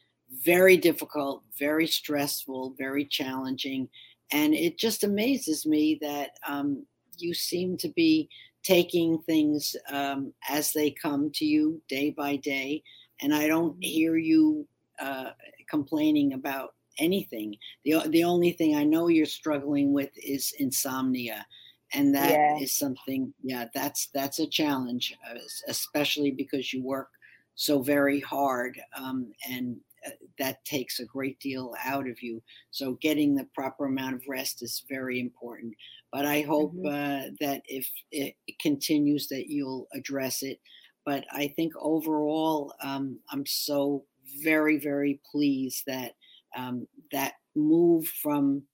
very 0.45 0.77
difficult, 0.77 1.43
very 1.59 1.87
stressful, 1.87 2.75
very 2.79 3.05
challenging, 3.05 3.89
and 4.33 4.55
it 4.55 4.79
just 4.79 5.05
amazes 5.05 5.67
me 5.67 5.99
that 6.01 6.31
um, 6.47 6.85
you 7.19 7.35
seem 7.35 7.77
to 7.79 7.89
be 7.91 8.29
taking 8.67 9.21
things 9.23 9.77
um, 9.91 10.35
as 10.49 10.73
they 10.73 10.91
come 10.91 11.31
to 11.33 11.45
you 11.45 11.83
day 11.89 12.11
by 12.11 12.37
day, 12.37 12.83
and 13.21 13.35
I 13.35 13.47
don't 13.47 13.77
Mhm. 13.77 13.83
hear 13.83 14.17
you 14.17 14.69
uh, 15.01 15.33
complaining 15.69 16.33
about 16.33 16.75
anything. 16.99 17.57
the 17.85 18.01
The 18.09 18.25
only 18.25 18.53
thing 18.53 18.75
I 18.77 18.85
know 18.85 19.09
you're 19.09 19.27
struggling 19.27 19.93
with 19.93 20.11
is 20.17 20.53
insomnia, 20.59 21.47
and 21.93 22.15
that 22.15 22.41
Yeah. 22.41 22.61
is 22.61 22.77
something. 22.77 23.35
Yeah, 23.43 23.67
that's 23.75 24.09
that's 24.15 24.39
a 24.39 24.49
challenge, 24.49 25.15
uh, 25.29 25.39
especially 25.69 26.31
because 26.33 26.73
you 26.73 26.83
work 26.83 27.11
so 27.55 27.81
very 27.83 28.21
hard, 28.21 28.81
um, 28.97 29.33
and 29.49 29.81
uh, 30.07 30.11
that 30.39 30.65
takes 30.65 31.01
a 31.01 31.07
great 31.07 31.39
deal 31.41 31.75
out 31.85 32.09
of 32.09 32.23
you. 32.23 32.43
So 32.71 32.95
getting 32.95 33.35
the 33.35 33.49
proper 33.55 33.87
amount 33.87 34.17
of 34.17 34.25
rest 34.29 34.63
is 34.63 34.85
very 34.89 35.19
important. 35.21 35.75
But 36.13 36.25
I 36.27 36.43
hope 36.43 36.77
Mhm. 36.77 36.85
uh, 36.85 37.29
that 37.41 37.63
if 37.67 37.91
it 38.11 38.37
continues, 38.61 39.29
that 39.29 39.49
you'll 39.49 39.89
address 39.93 40.43
it. 40.43 40.61
But 41.05 41.27
I 41.31 41.49
think 41.49 41.73
overall, 41.79 42.75
um, 42.83 43.21
I'm 43.31 43.47
so 43.47 44.07
very, 44.43 44.79
very 44.79 45.21
pleased 45.31 45.85
that 45.87 46.15
um, 46.57 46.89
that 47.13 47.35
move 47.55 48.09
from 48.09 48.67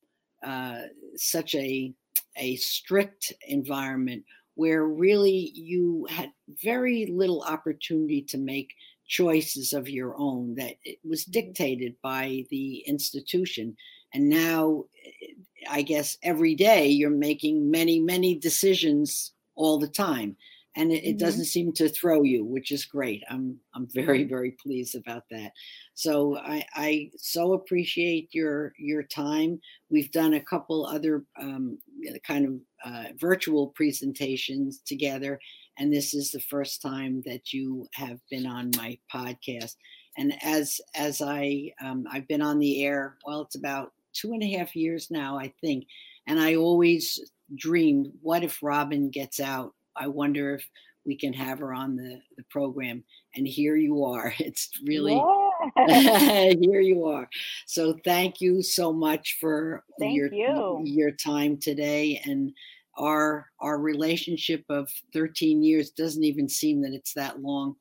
uh, 0.45 0.83
such 1.17 1.55
a 1.55 1.95
a 2.37 2.57
strict 2.57 3.33
environment 3.47 4.25
where 4.55 4.85
really 4.87 5.51
you 5.55 6.07
had 6.11 6.33
very 6.49 7.07
little 7.07 7.43
opportunity 7.43 8.23
to 8.23 8.39
make 8.39 8.75
choices 9.07 9.73
of 9.73 9.89
your 9.89 10.17
own 10.19 10.55
that 10.55 10.77
it 10.85 10.99
was 11.05 11.25
Mhm. 11.27 11.57
dictated 11.65 11.95
by 12.03 12.45
the 12.51 12.79
institution 12.87 13.77
and 14.15 14.29
now 14.29 14.85
eh, 15.05 15.35
i 15.69 15.83
guess 15.83 16.17
every 16.23 16.55
day 16.55 16.87
you're 16.89 17.11
making 17.11 17.71
many 17.71 18.01
many 18.01 18.35
decisions 18.39 19.33
all 19.55 19.79
the 19.79 19.89
time 19.89 20.37
and 20.75 20.91
it, 20.91 21.05
it 21.05 21.17
Mhm. 21.17 21.19
doesn't 21.19 21.45
seem 21.45 21.73
to 21.73 21.89
throw 21.89 22.23
you 22.23 22.45
which 22.45 22.73
is 22.73 22.87
great. 22.87 23.23
I'm 23.29 23.61
i'm 23.75 23.87
very 23.93 24.25
very 24.25 24.53
pleased 24.53 24.95
about 24.95 25.25
that. 25.31 25.53
So 25.95 26.39
i 26.39 26.65
i 26.75 27.11
so 27.19 27.53
appreciate 27.53 28.29
your 28.33 28.73
your 28.79 29.03
time. 29.03 29.61
We've 29.91 30.11
done 30.11 30.33
a 30.35 30.41
couple 30.41 30.87
other 30.87 31.25
um, 31.39 31.79
kind 32.27 32.47
of 32.47 32.55
uh, 32.91 33.05
virtual 33.19 33.69
presentations 33.69 34.81
together 34.87 35.39
and 35.79 35.93
this 35.93 36.15
is 36.15 36.31
the 36.31 36.41
first 36.41 36.81
time 36.83 37.23
that 37.27 37.53
you 37.53 37.87
have 37.95 38.19
been 38.31 38.47
on 38.47 38.71
my 38.77 38.99
podcast. 39.15 39.77
And 40.17 40.33
as 40.43 40.81
as 40.95 41.21
i 41.23 41.71
um, 41.83 42.07
i've 42.11 42.29
been 42.29 42.43
on 42.43 42.59
the 42.59 42.83
air 42.85 43.19
well 43.27 43.43
it's 43.43 43.57
about 43.57 43.93
two 44.13 44.33
and 44.33 44.43
a 44.43 44.57
half 44.57 44.75
years 44.77 45.11
now 45.11 45.39
i 45.39 45.53
think 45.61 45.85
and 46.27 46.41
i 46.41 46.55
always 46.55 47.21
dreamed 47.57 48.09
what 48.21 48.43
if 48.45 48.63
robin 48.63 49.11
gets 49.11 49.41
out 49.41 49.75
i 49.97 50.07
wonder 50.07 50.55
if 50.55 50.69
we 51.05 51.17
can 51.17 51.33
have 51.33 51.59
her 51.59 51.73
on 51.75 51.97
the 51.97 52.21
the 52.37 52.45
program 52.51 53.03
and 53.35 53.47
here 53.47 53.77
you 53.77 54.05
are 54.05 54.33
it's 54.39 54.71
really 54.87 55.15
Yeah. 55.15 56.53
here 56.61 56.81
you 56.81 57.07
are 57.07 57.29
so 57.67 57.97
thank 58.05 58.41
you 58.41 58.63
so 58.63 58.93
much 58.93 59.39
for 59.41 59.85
Thank 60.01 60.17
your 60.17 60.33
you. 60.33 60.81
your 60.85 61.11
time 61.13 61.57
today 61.57 62.21
and 62.25 62.53
our 62.99 63.47
our 63.61 63.79
relationship 63.79 64.65
of 64.69 64.89
13 65.13 65.63
years 65.63 65.91
doesn't 65.91 66.25
even 66.25 66.49
seem 66.49 66.83
that 66.83 66.93
it's 66.93 67.15
that 67.15 67.41
long 67.41 67.77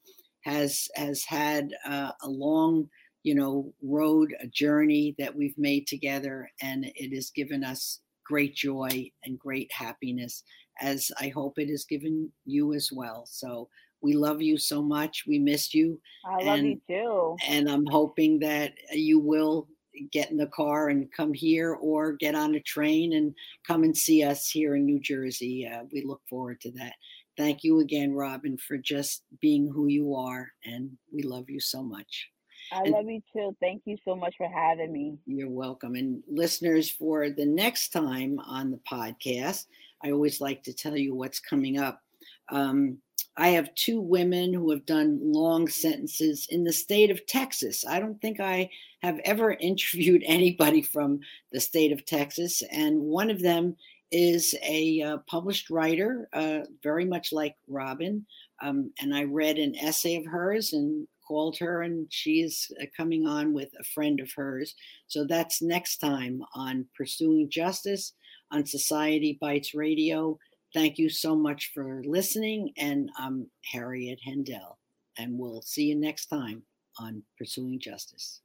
has 0.45 0.87
has 0.95 1.23
had 1.25 1.73
uh, 1.85 2.11
a 2.23 2.29
long 2.29 2.87
you 3.23 3.35
know, 3.35 3.73
road, 3.81 4.33
a 4.39 4.47
journey 4.47 5.15
that 5.19 5.35
we've 5.35 5.57
made 5.57 5.87
together, 5.87 6.49
and 6.61 6.85
it 6.95 7.13
has 7.15 7.29
given 7.29 7.63
us 7.63 7.99
great 8.25 8.55
joy 8.55 9.09
and 9.25 9.37
great 9.37 9.71
happiness, 9.71 10.43
as 10.81 11.11
I 11.19 11.29
hope 11.29 11.59
it 11.59 11.69
has 11.69 11.85
given 11.85 12.31
you 12.45 12.73
as 12.73 12.91
well. 12.91 13.25
So 13.27 13.67
we 14.01 14.13
love 14.13 14.41
you 14.41 14.57
so 14.57 14.81
much. 14.81 15.25
We 15.27 15.37
miss 15.37 15.73
you. 15.73 15.99
I 16.25 16.43
love 16.43 16.59
and, 16.59 16.67
you 16.67 16.81
too. 16.87 17.37
And 17.47 17.69
I'm 17.69 17.85
hoping 17.85 18.39
that 18.39 18.73
you 18.91 19.19
will 19.19 19.67
get 20.11 20.31
in 20.31 20.37
the 20.37 20.47
car 20.47 20.89
and 20.89 21.11
come 21.11 21.33
here 21.33 21.73
or 21.73 22.13
get 22.13 22.33
on 22.33 22.55
a 22.55 22.59
train 22.61 23.13
and 23.13 23.35
come 23.67 23.83
and 23.83 23.95
see 23.95 24.23
us 24.23 24.49
here 24.49 24.75
in 24.75 24.85
New 24.85 24.99
Jersey. 24.99 25.69
Uh, 25.71 25.83
we 25.91 26.03
look 26.03 26.21
forward 26.29 26.61
to 26.61 26.71
that. 26.71 26.93
Thank 27.37 27.63
you 27.63 27.79
again, 27.79 28.13
Robin, 28.13 28.57
for 28.57 28.77
just 28.77 29.23
being 29.41 29.69
who 29.69 29.87
you 29.87 30.15
are. 30.15 30.49
And 30.65 30.91
we 31.13 31.23
love 31.23 31.49
you 31.49 31.59
so 31.59 31.83
much. 31.83 32.30
I 32.71 32.83
love 32.83 33.09
you 33.09 33.21
too. 33.33 33.55
Thank 33.59 33.83
you 33.85 33.97
so 34.05 34.15
much 34.15 34.35
for 34.37 34.47
having 34.47 34.93
me. 34.93 35.17
You're 35.25 35.49
welcome. 35.49 35.95
And 35.95 36.23
listeners, 36.29 36.89
for 36.89 37.29
the 37.29 37.45
next 37.45 37.89
time 37.89 38.39
on 38.39 38.71
the 38.71 38.79
podcast, 38.89 39.65
I 40.03 40.11
always 40.11 40.39
like 40.39 40.63
to 40.63 40.73
tell 40.73 40.95
you 40.95 41.13
what's 41.13 41.39
coming 41.39 41.77
up. 41.77 42.01
Um, 42.49 42.97
I 43.37 43.49
have 43.49 43.73
two 43.75 43.99
women 43.99 44.53
who 44.53 44.69
have 44.71 44.85
done 44.85 45.19
long 45.21 45.67
sentences 45.67 46.47
in 46.49 46.63
the 46.63 46.73
state 46.73 47.11
of 47.11 47.25
Texas. 47.27 47.85
I 47.85 47.99
don't 47.99 48.19
think 48.21 48.39
I 48.39 48.69
have 49.01 49.19
ever 49.25 49.51
interviewed 49.59 50.23
anybody 50.25 50.81
from 50.81 51.19
the 51.51 51.59
state 51.59 51.91
of 51.91 52.05
Texas. 52.05 52.63
And 52.71 53.01
one 53.01 53.29
of 53.29 53.41
them 53.41 53.75
is 54.11 54.55
a 54.63 55.01
uh, 55.01 55.17
published 55.27 55.69
writer, 55.69 56.27
uh, 56.33 56.59
very 56.83 57.05
much 57.05 57.31
like 57.31 57.55
Robin. 57.67 58.25
Um, 58.61 58.91
and 59.01 59.15
I 59.15 59.23
read 59.23 59.57
an 59.57 59.75
essay 59.77 60.15
of 60.15 60.25
hers 60.25 60.73
and 60.73 61.07
called 61.31 61.57
her, 61.59 61.81
and 61.83 62.07
she 62.09 62.41
is 62.41 62.69
uh, 62.81 62.85
coming 62.97 63.25
on 63.25 63.53
with 63.53 63.69
a 63.79 63.83
friend 63.85 64.19
of 64.19 64.29
hers. 64.35 64.75
So 65.07 65.23
that's 65.23 65.61
next 65.61 65.99
time 65.99 66.43
on 66.53 66.85
Pursuing 66.93 67.49
Justice 67.49 68.11
on 68.51 68.65
Society 68.65 69.37
Bites 69.39 69.73
Radio. 69.73 70.37
Thank 70.73 70.97
you 70.97 71.07
so 71.07 71.33
much 71.33 71.71
for 71.73 72.03
listening. 72.05 72.73
And 72.77 73.09
I'm 73.17 73.49
Harriet 73.71 74.19
Hendel, 74.27 74.75
and 75.17 75.39
we'll 75.39 75.61
see 75.61 75.85
you 75.85 75.95
next 75.95 76.25
time 76.25 76.63
on 76.99 77.23
Pursuing 77.37 77.79
Justice. 77.79 78.41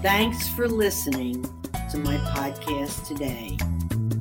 Thanks 0.00 0.48
for 0.50 0.68
listening 0.68 1.42
to 1.90 1.98
my 1.98 2.18
podcast 2.36 3.08
today. 3.08 3.56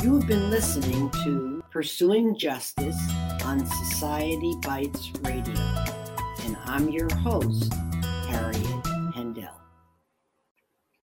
You 0.01 0.15
have 0.15 0.27
been 0.27 0.49
listening 0.49 1.11
to 1.23 1.63
Pursuing 1.69 2.35
Justice 2.35 2.99
on 3.45 3.63
Society 3.63 4.55
Bites 4.63 5.11
Radio, 5.21 6.00
I'm 6.73 6.87
your 6.87 7.13
host, 7.15 7.73
Harriet 8.29 8.80